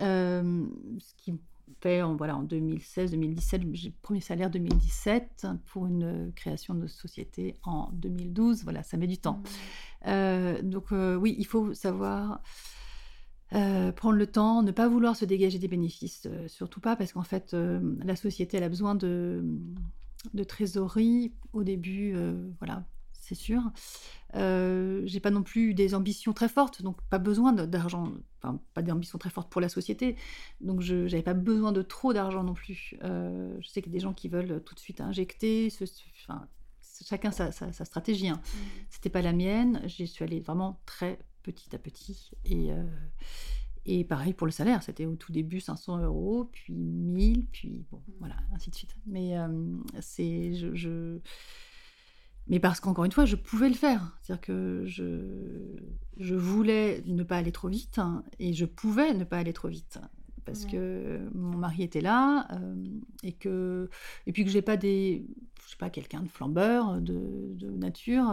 [0.00, 0.66] euh,
[0.98, 1.34] ce qui
[1.80, 7.90] fait en voilà en 2016-2017, j'ai premier salaire 2017 pour une création de société en
[7.92, 8.64] 2012.
[8.64, 9.42] Voilà, ça met du temps.
[10.06, 10.62] Mmh.
[10.62, 12.40] donc oui, il faut savoir
[13.54, 17.12] euh, prendre le temps, ne pas vouloir se dégager des bénéfices, euh, surtout pas parce
[17.12, 19.44] qu'en fait euh, la société elle a besoin de,
[20.48, 22.16] trésorerie au début,
[22.58, 23.62] voilà, c'est sûr.
[24.34, 29.18] j'ai pas non plus des ambitions très fortes, donc pas besoin d'argent, enfin pas d'ambitions
[29.18, 30.16] très fortes pour la société,
[30.60, 32.96] donc je n'avais pas besoin de trop d'argent non plus.
[33.02, 35.68] je sais qu'il y a des gens qui veulent tout de suite injecter,
[37.04, 38.28] chacun sa, stratégie.
[38.28, 38.40] Hein.
[38.42, 38.58] Mmh.
[38.88, 42.32] C'était pas la mienne, j'y suis allée vraiment très petit à petit.
[42.44, 42.82] Et, euh,
[43.86, 48.02] et pareil pour le salaire, c'était au tout début 500 euros, puis 1000, puis bon,
[48.18, 48.96] voilà, ainsi de suite.
[49.06, 49.48] Mais euh,
[50.00, 50.54] c'est.
[50.54, 51.18] Je,
[52.48, 54.18] Mais parce qu'encore une fois, je pouvais le faire.
[54.22, 55.76] C'est-à-dire que je,
[56.16, 59.68] je voulais ne pas aller trop vite hein, et je pouvais ne pas aller trop
[59.68, 59.98] vite
[60.44, 62.74] parce que mon mari était là euh,
[63.22, 63.88] et que
[64.26, 65.24] et puis que j'ai pas des
[65.64, 68.30] je sais pas quelqu'un de flambeur de, de nature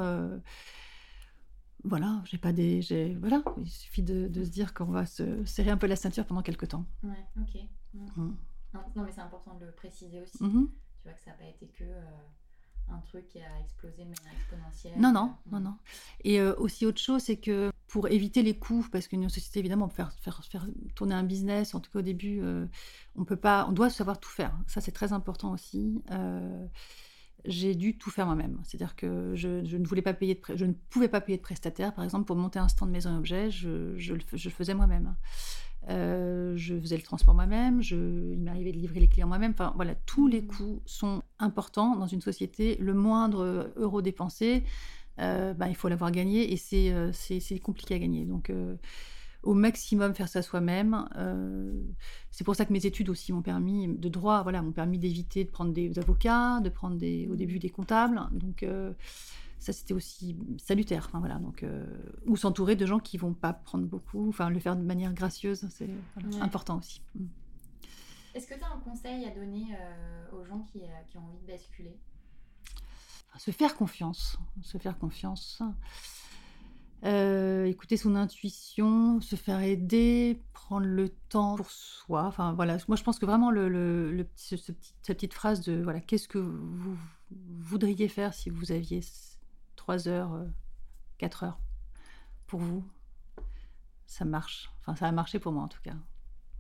[1.84, 3.16] voilà, j'ai pas des.
[3.20, 6.42] Voilà, il suffit de, se dire qu'on va se serrer un peu la ceinture pendant
[6.42, 6.86] quelques temps.
[7.04, 7.62] Ouais, ok.
[7.94, 8.32] Mmh.
[8.74, 10.44] Non, mais c'est important de le préciser aussi.
[10.44, 10.68] Mmh
[11.02, 12.02] tu vois que ça n'a pas été que euh,
[12.90, 15.00] un truc qui a explosé de manière exponentielle.
[15.00, 15.76] Non, non, non, non.
[16.24, 19.88] Et euh, aussi autre chose, c'est que pour éviter les coûts, parce qu'une société, évidemment,
[19.88, 22.68] pour faire, faire, faire, tourner un business, en tout cas au début, euh,
[23.16, 24.56] on peut pas, on doit savoir tout faire.
[24.68, 26.04] Ça, c'est très important aussi
[27.46, 28.60] j'ai dû tout faire moi-même.
[28.64, 31.94] C'est-à-dire que je, ne voulais pas payer de je ne pouvais pas payer de prestataire.
[31.94, 35.16] Par exemple, pour monter un stand de maison objet, je, je, le faisais moi-même.
[35.90, 39.52] Euh, je faisais le transport moi-même, il m'arrivait de livrer les clients moi-même.
[39.52, 40.48] Enfin voilà, tous les mmh.
[40.48, 42.78] coûts sont importants dans une société.
[42.80, 44.64] Le moindre euro dépensé,
[45.20, 47.12] euh, bah, il faut l'avoir gagné et c'est euh,
[47.64, 48.26] compliqué à gagner.
[48.26, 48.52] Donc
[49.44, 51.08] au maximum faire ça soi-même.
[51.16, 51.74] Euh,
[52.30, 55.44] c'est pour ça que mes études aussi m'ont permis de droit, voilà, m'ont permis d'éviter
[55.44, 58.22] de prendre des avocats, de prendre des, au début des comptables.
[58.32, 58.94] Donc euh,
[59.60, 61.06] ça c'était aussi salutaire.
[61.08, 61.86] Enfin, voilà, donc euh,
[62.26, 65.68] ou s'entourer de gens qui vont pas prendre beaucoup, enfin le faire de manière gracieuse,
[65.70, 65.90] c'est
[66.40, 67.02] important aussi.
[67.16, 67.26] Mm.
[68.34, 69.76] Est-ce que tu as un conseil à donner
[70.32, 70.80] aux gens qui,
[71.10, 72.00] qui, ont envie de basculer?
[73.38, 75.62] Se faire confiance, se faire confiance.
[77.04, 82.26] Euh, écouter son intuition, se faire aider, prendre le temps pour soi.
[82.26, 86.28] Enfin voilà, moi je pense que vraiment le, ce, cette petite phrase de voilà, qu'est-ce
[86.28, 86.96] que vous
[87.60, 89.02] voudriez faire si vous aviez
[89.78, 90.46] 3 heures,
[91.18, 91.60] 4 euh, heures
[92.46, 92.84] pour vous,
[94.06, 94.72] ça marche.
[94.82, 95.96] Enfin ça a marché pour moi en tout cas.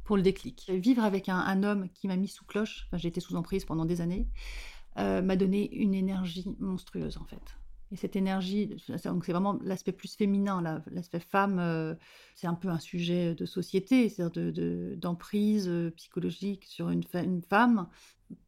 [0.05, 0.71] Pour le déclic.
[0.73, 3.85] Vivre avec un, homme qui m'a mis sous cloche, enfin, j'ai été sous emprise pendant
[3.85, 4.27] des années,
[4.97, 7.60] euh, m'a donné une énergie monstrueuse en fait.
[7.91, 8.67] Et cette énergie,
[9.03, 10.61] donc c'est vraiment l'aspect plus féminin,
[10.91, 11.93] l'aspect femme, euh,
[12.35, 14.53] c'est un peu un sujet de société, c'est-à-dire
[14.97, 17.87] d'emprise de, euh, psychologique sur une, une, femme,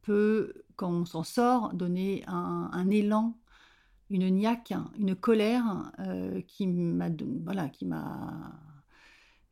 [0.00, 3.36] peut, quand on s'en sort, donner un, élan,
[4.08, 7.10] une niaque, une colère euh, qui m'a
[7.44, 8.52] voilà, qui m'a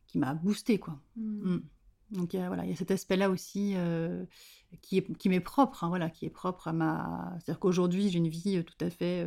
[0.07, 0.99] qui m'a boosté quoi.
[1.17, 1.53] Mmh.
[1.53, 1.61] Mmh.
[2.13, 4.23] Donc il y a, voilà, il y a cet aspect-là aussi euh,
[4.81, 7.33] qui, est, qui m'est propre, hein, voilà, qui est propre à ma.
[7.39, 9.25] C'est-à-dire qu'aujourd'hui j'ai une vie euh, tout à fait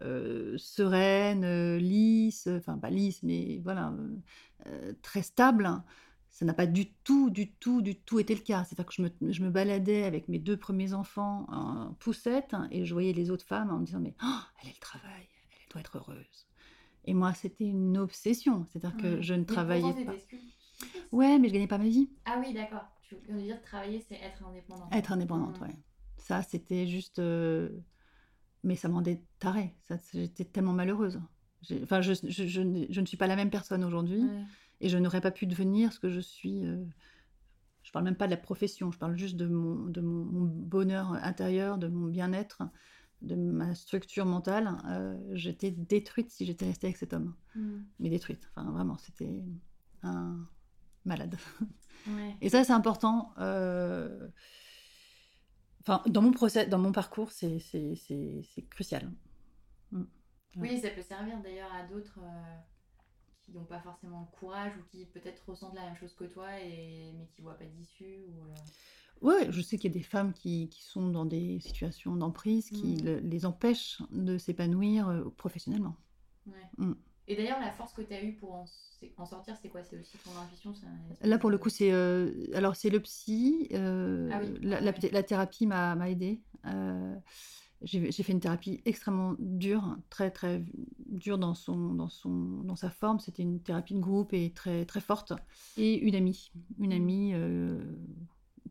[0.00, 3.94] euh, sereine, lisse, enfin pas lisse, mais voilà,
[5.02, 5.82] très stable.
[6.30, 8.64] Ça n'a pas du tout, du tout, du tout été le cas.
[8.64, 12.86] C'est-à-dire que je me, je me, baladais avec mes deux premiers enfants en poussette et
[12.86, 15.80] je voyais les autres femmes en me disant mais oh, elle, elle travaille, elle doit
[15.80, 16.46] être heureuse.
[17.04, 18.66] Et moi, c'était une obsession.
[18.70, 20.12] C'est-à-dire que je ne travaillais pas.
[20.12, 20.18] des.
[21.12, 22.10] Ouais, mais je gagnais pas ma vie.
[22.24, 22.84] Ah oui, d'accord.
[23.02, 24.92] Tu veux dire travailler, c'est être indépendante.
[24.94, 25.66] Être indépendante, Mhm.
[25.68, 25.76] ouais.
[26.16, 27.18] Ça, c'était juste.
[27.18, 27.68] euh,
[28.64, 29.02] Mais ça m'en
[29.40, 29.76] taré.
[30.12, 31.20] J'étais tellement malheureuse.
[31.82, 34.44] Enfin, je, je, je, ne- je ne suis pas la même personne aujourd'hui Ouais.
[34.80, 36.64] et je n'aurais pas pu devenir ce que je suis.
[36.64, 36.84] euh,
[37.82, 40.44] Je parle même pas de la profession, je parle juste de mon, de mon, mon
[40.46, 42.62] bonheur intérieur, de mon bien-être,
[43.20, 44.76] de ma structure mentale.
[44.86, 47.34] Euh, j'étais détruite si j'étais restée avec cet homme.
[47.56, 47.84] Mhm.
[47.98, 48.48] Mais détruite.
[48.54, 49.42] Enfin, vraiment, c'était
[50.04, 50.46] un
[51.04, 51.36] malade.
[52.06, 52.36] Ouais.
[52.40, 53.32] Et ça, c'est important.
[53.38, 54.28] euh,
[55.80, 59.10] Enfin, dans mon procès, dans mon parcours, c'est c'est- c'est- c'est crucial.
[59.90, 60.04] Mm.
[60.58, 62.56] Oui, ça peut servir d'ailleurs à d'autres euh,
[63.40, 66.60] qui n'ont pas forcément le courage ou qui peut-être ressentent la même chose que toi
[66.60, 68.44] et mais qui voient pas d'issue ou.
[68.46, 68.54] euh,
[69.22, 72.70] Ouais, je sais qu'il y a des femmes qui, qui sont dans des situations d'emprise
[72.70, 75.96] qui le- les empêchent de s'épanouir professionnellement.
[76.46, 76.54] ouais.
[76.78, 76.94] Mm.
[77.28, 79.82] Et d'ailleurs, la force que tu as eue pour en, sortir, c'est quoi?
[79.82, 83.68] C'est aussi ton intuition un Là, pour le coup, c'est euh, alors c'est le psy.
[83.72, 85.10] euh, Ah oui, la, la- ouais.
[85.10, 86.40] la thérapie m'a aidée.
[86.66, 87.14] Euh,
[87.82, 90.64] j'ai fait une thérapie extrêmement dure, très très
[91.06, 92.30] dure dans son dans son
[92.62, 93.18] dans sa forme.
[93.18, 95.32] C'était une thérapie de groupe et très très forte.
[95.76, 96.96] Et une amie, une Mhm.
[96.96, 97.34] amie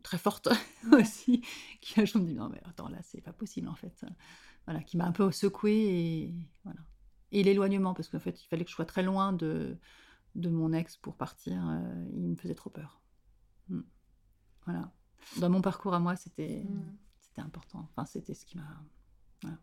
[0.02, 0.48] très forte
[0.92, 1.42] aussi,
[1.80, 4.04] qui a me dis non mais attends là c'est pas possible en fait.
[4.66, 6.34] Voilà, qui m'a un peu secouée et
[6.64, 6.80] voilà.
[7.32, 9.76] Et l'éloignement parce qu'en fait il fallait que je sois très loin de
[10.34, 11.54] de mon ex pour partir.
[11.68, 13.00] euh, il me faisait trop peur.
[13.68, 13.80] Mm.
[14.64, 14.92] Voilà.
[15.40, 16.64] Dans mon parcours à moi, c'était
[17.20, 17.88] c'était important.
[17.90, 18.82] Enfin, c'était ce qui m'a.
[19.42, 19.58] voilà.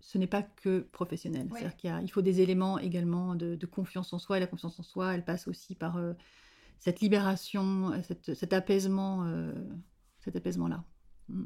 [0.00, 1.48] Ce n'est pas que professionnel.
[1.48, 1.58] Ouais.
[1.60, 4.36] C'est-à-dire qu'il a- il faut des éléments également de, de confiance en soi.
[4.36, 6.12] Et la confiance en soi, elle passe aussi par euh,
[6.78, 9.52] cette libération, euh, cette- cet apaisement, euh,
[10.20, 10.84] cet apaisement-là.
[11.28, 11.44] Mm.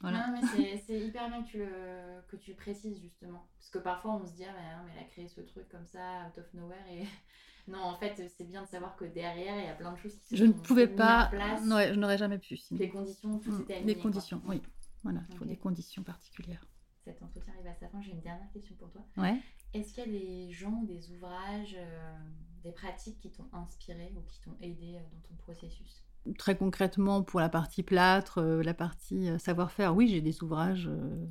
[0.00, 0.26] Voilà.
[0.26, 3.46] Non, mais c'est- hyper bien que tu, le, que tu précises justement.
[3.58, 5.68] Parce que parfois on se dit, ah, mais, non, mais elle a créé ce truc
[5.70, 6.84] comme ça, out of nowhere.
[6.90, 7.04] Et
[7.68, 10.14] non, en fait, c'est bien de savoir que derrière, il y a plein de choses
[10.18, 11.30] qui se Je ne pouvais pas.
[11.32, 12.56] Ouais, je n'aurais jamais pu.
[12.56, 12.78] sinon.
[12.78, 13.62] Les conditions, tout Mm.
[13.62, 13.94] était aligné.
[13.94, 14.02] quoi.
[14.02, 14.60] conditions, oui.
[15.02, 16.64] Voilà, il faut des conditions particulières.
[17.04, 18.00] Cet entretien arrive à sa fin.
[18.02, 19.02] J'ai une dernière question pour toi.
[19.16, 19.40] Ouais.
[19.72, 22.16] Est-ce qu'il y a des gens, des ouvrages, euh,
[22.64, 26.02] des pratiques qui t'ont inspiré ou qui t'ont aidé euh, dans ton processus?
[26.38, 30.88] Très concrètement, pour la partie plâtre, euh, la partie euh, savoir-faire, oui, j'ai des ouvrages
[30.88, 31.26] euh,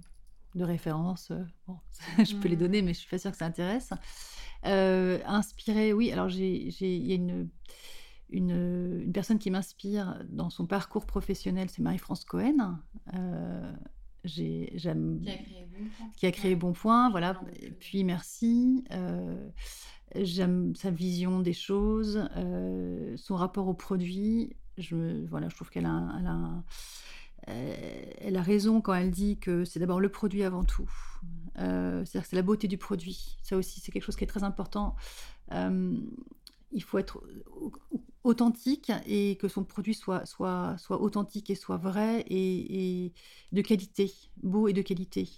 [0.56, 1.32] de référence.
[1.68, 1.78] bon,
[2.24, 2.62] je peux les Mhm.
[2.62, 3.92] donner, mais je suis pas sûre que ça intéresse.
[4.66, 6.12] Euh, inspiré, oui.
[6.12, 7.50] Alors, il y a une,
[8.30, 12.80] une, une personne qui m'inspire dans son parcours professionnel, c'est Marie-France Cohen.
[13.14, 13.72] Euh,
[14.24, 16.56] j'ai, j'aime, Qui a créé Bonpoint qui a créé Ouais.
[16.56, 17.42] Bonpoint, J'ai voilà.
[17.62, 18.84] Et puis merci.
[18.92, 19.50] Euh,
[20.16, 22.30] J'aime sa vision des choses,
[23.18, 24.56] son rapport au produit.
[24.78, 26.64] Je, voilà, je trouve qu'elle a, elle a,
[27.50, 30.90] euh, elle a raison quand elle dit que c'est d'abord le produit avant tout.
[31.60, 33.38] Euh, C'est-à-dire que c'est la beauté du produit.
[33.42, 34.96] Ça aussi, c'est quelque chose qui est très important.
[35.52, 35.96] Euh,
[36.72, 37.22] il faut être
[37.52, 43.14] au- au- authentique et que son produit soit, soit, soit authentique et soit vrai et,
[43.52, 44.12] de qualité,
[44.44, 45.30] beau et de qualité.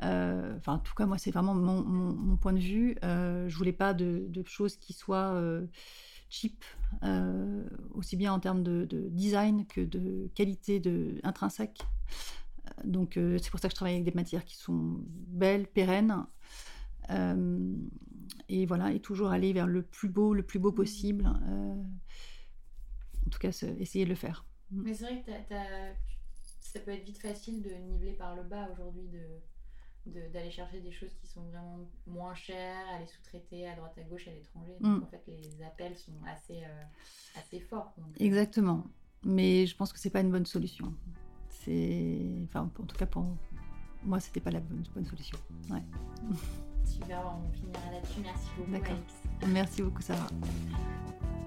[0.00, 2.96] En tout cas, moi, c'est vraiment mon, mon- point de vue.
[3.02, 5.40] Je voulais pas de, choses qui soient
[6.32, 6.64] cheap,
[7.04, 11.82] euh, aussi bien en termes de, de design que de qualité de, intrinsèque.
[12.84, 16.26] Donc, euh, c'est pour ça que je travaille avec des matières qui sont belles, pérennes.
[17.10, 17.76] Euh,
[18.48, 21.26] et voilà, et toujours aller vers le plus beau, le plus beau possible.
[21.26, 24.46] En tout cas, essayer de le faire.
[24.70, 25.32] Mais c'est vrai que
[26.60, 29.10] ça peut être vite facile de niveler par le bas aujourd'hui,
[30.06, 33.94] de- d'aller chercher des choses qui sont vraiment moins chères, à les sous-traiter à droite
[33.98, 34.72] à gauche à l'étranger.
[34.80, 35.02] Donc Mm.
[35.04, 37.92] en fait, les appels sont assez, euh, assez forts.
[37.96, 38.84] Donc, euh, Exactement.
[39.24, 40.92] Mais je pense que c'est pas une bonne solution.
[41.48, 43.24] C'est, enfin, en tout cas pour
[44.02, 45.38] moi, c'était pas la bonne, bonne solution.
[45.70, 45.82] Ouais.
[46.84, 48.20] Super, on finira là-dessus.
[48.22, 48.96] Merci beaucoup, D'accord.
[49.48, 50.26] Merci beaucoup, Sarah.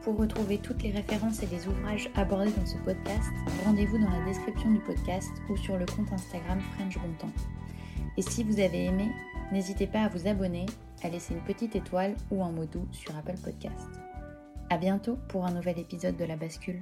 [0.04, 3.30] Pour retrouver toutes les références et les ouvrages abordés dans ce podcast,
[3.66, 7.34] rendez-vous dans la description du podcast ou sur le compte Instagram French Bontemps.
[8.18, 9.10] Et si vous avez aimé,
[9.52, 10.66] n'hésitez pas à vous abonner,
[11.04, 13.90] à laisser une petite étoile ou un mot doux sur Apple Podcast.
[14.70, 16.82] À bientôt pour un nouvel épisode de La Bascule.